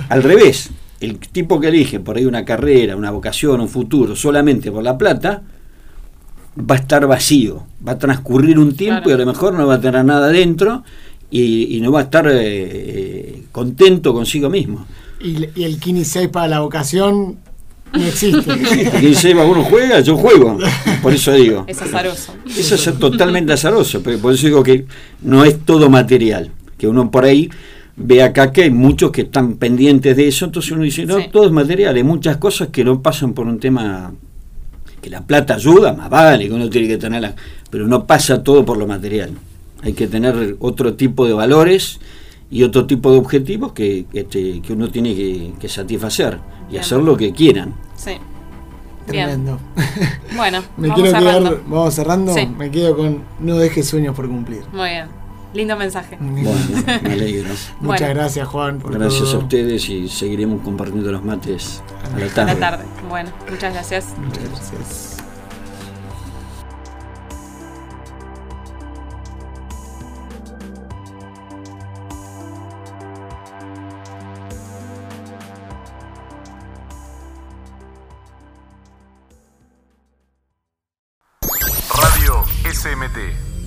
Al 0.09 0.23
revés, 0.23 0.71
el 1.01 1.19
tipo 1.19 1.59
que 1.61 1.69
elige 1.69 1.99
por 2.01 2.17
ahí 2.17 2.25
una 2.25 2.45
carrera, 2.45 2.97
una 2.97 3.11
vocación, 3.11 3.61
un 3.61 3.69
futuro, 3.69 4.15
solamente 4.17 4.71
por 4.71 4.83
la 4.83 4.97
plata, 4.97 5.43
va 6.59 6.75
a 6.75 6.79
estar 6.79 7.07
vacío. 7.07 7.65
Va 7.87 7.93
a 7.93 7.99
transcurrir 7.99 8.59
un 8.59 8.75
tiempo 8.77 9.05
Claro. 9.05 9.11
y 9.19 9.23
a 9.23 9.25
lo 9.25 9.33
mejor 9.33 9.55
no 9.55 9.67
va 9.67 9.75
a 9.75 9.81
tener 9.81 10.05
nada 10.05 10.29
dentro 10.29 10.85
y, 11.31 11.77
y 11.77 11.81
no 11.81 11.93
va 11.93 12.01
a 12.01 12.03
estar 12.05 12.27
eh, 12.27 12.33
eh, 12.35 13.43
contento 13.53 14.13
consigo 14.13 14.51
mismo. 14.51 14.87
Y, 15.21 15.49
y 15.61 15.65
el 15.65 15.79
Kini 15.79 16.05
6 16.05 16.29
para 16.29 16.49
la 16.49 16.61
vocación 16.61 17.39
no 17.93 18.05
existe. 18.05 18.53
Y 19.03 19.07
dice, 19.07 19.35
uno 19.35 19.65
juega, 19.65 20.01
yo 20.01 20.17
juego. 20.17 20.59
Por 21.03 21.13
eso 21.13 21.33
digo. 21.33 21.65
Es 21.67 21.81
azaroso. 21.83 22.35
Eso 22.47 22.75
es 22.75 22.99
totalmente 22.99 23.53
azaroso, 23.53 24.03
pero 24.03 24.19
por 24.19 24.35
eso 24.35 24.47
digo 24.47 24.63
que 24.63 24.87
no 25.23 25.45
es 25.45 25.59
todo 25.65 25.91
material, 25.91 26.51
que 26.79 26.87
uno 26.89 27.11
por 27.11 27.25
ahí 27.25 27.51
ve 27.97 28.23
acá 28.23 28.51
que 28.53 28.63
hay 28.63 28.71
muchos 28.71 29.11
que 29.11 29.23
están 29.23 29.55
pendientes 29.55 30.17
de 30.17 30.29
eso, 30.29 30.47
entonces 30.47 30.73
uno 30.73 30.83
dice, 30.85 31.05
no, 31.05 31.19
Sí. 31.19 31.25
todo 31.31 31.45
es 31.47 31.53
material, 31.53 31.97
hay 31.97 32.03
muchas 32.03 32.39
cosas 32.39 32.69
que 32.69 32.83
no 32.85 33.03
pasan 33.03 33.35
por 33.35 33.47
un 33.47 33.59
tema 33.61 34.13
que 35.03 35.11
la 35.11 35.23
plata 35.27 35.55
ayuda, 35.55 35.93
más 35.93 36.09
vale, 36.09 36.47
que 36.49 36.55
uno 36.55 36.71
tiene 36.71 36.89
que 36.89 36.97
tenerla, 36.99 37.35
pero 37.71 37.87
no 37.87 38.07
pasa 38.07 38.43
todo 38.43 38.65
por 38.65 38.79
lo 38.79 38.87
material. 38.87 39.33
Hay 39.83 39.93
que 39.95 40.07
tener 40.07 40.57
otro 40.61 40.95
tipo 40.95 41.27
de 41.27 41.33
valores 41.33 42.01
y 42.51 42.63
otro 42.65 42.87
tipo 42.87 43.13
de 43.13 43.19
objetivos 43.19 43.73
que, 43.73 44.07
que, 44.13 44.21
este, 44.21 44.61
que 44.61 44.73
uno 44.73 44.89
tiene 44.91 45.15
que, 45.15 45.53
que 45.59 45.69
satisfacer 45.69 46.39
y 46.69 46.73
Bien. 46.73 46.83
hacer 46.83 46.99
lo 46.99 47.17
que 47.17 47.33
quieran. 47.33 47.75
Sí. 47.97 48.11
Bien. 49.11 49.27
Tremendo. 49.27 49.59
Bueno, 50.37 50.63
Me 50.77 50.89
vamos 50.89 51.03
quiero 51.03 51.19
cerrando. 51.19 51.51
quedar, 51.51 51.63
vamos 51.67 51.95
cerrando, 51.95 52.35
Sí. 52.35 52.47
me 52.47 52.71
quedo 52.71 52.97
con 52.97 53.23
no 53.41 53.57
dejes 53.57 53.89
sueños 53.89 54.15
por 54.15 54.29
cumplir. 54.29 54.63
Muy 54.73 54.91
bien. 54.91 55.07
Lindo 55.53 55.77
mensaje. 55.77 56.17
Bueno, 56.21 56.51
me 57.03 57.13
alegro. 57.13 57.49
Muchas 57.49 57.75
Bueno. 57.81 58.07
gracias 58.15 58.47
Juan 58.47 58.79
por 58.79 58.93
Gracias 58.97 59.23
todo. 59.31 59.37
a 59.37 59.39
ustedes 59.39 59.89
y 59.89 60.09
seguiremos 60.09 60.63
compartiendo 60.63 61.11
los 61.11 61.25
mates 61.25 61.83
a 62.15 62.19
la 62.19 62.27
A 62.27 62.29
tarde. 62.29 62.55
la 62.55 62.61
tarde. 62.61 62.85
Bueno, 63.09 63.31
muchas 63.51 63.73
gracias. 63.75 64.07
Muchas 64.25 64.45
gracias. 64.49 65.10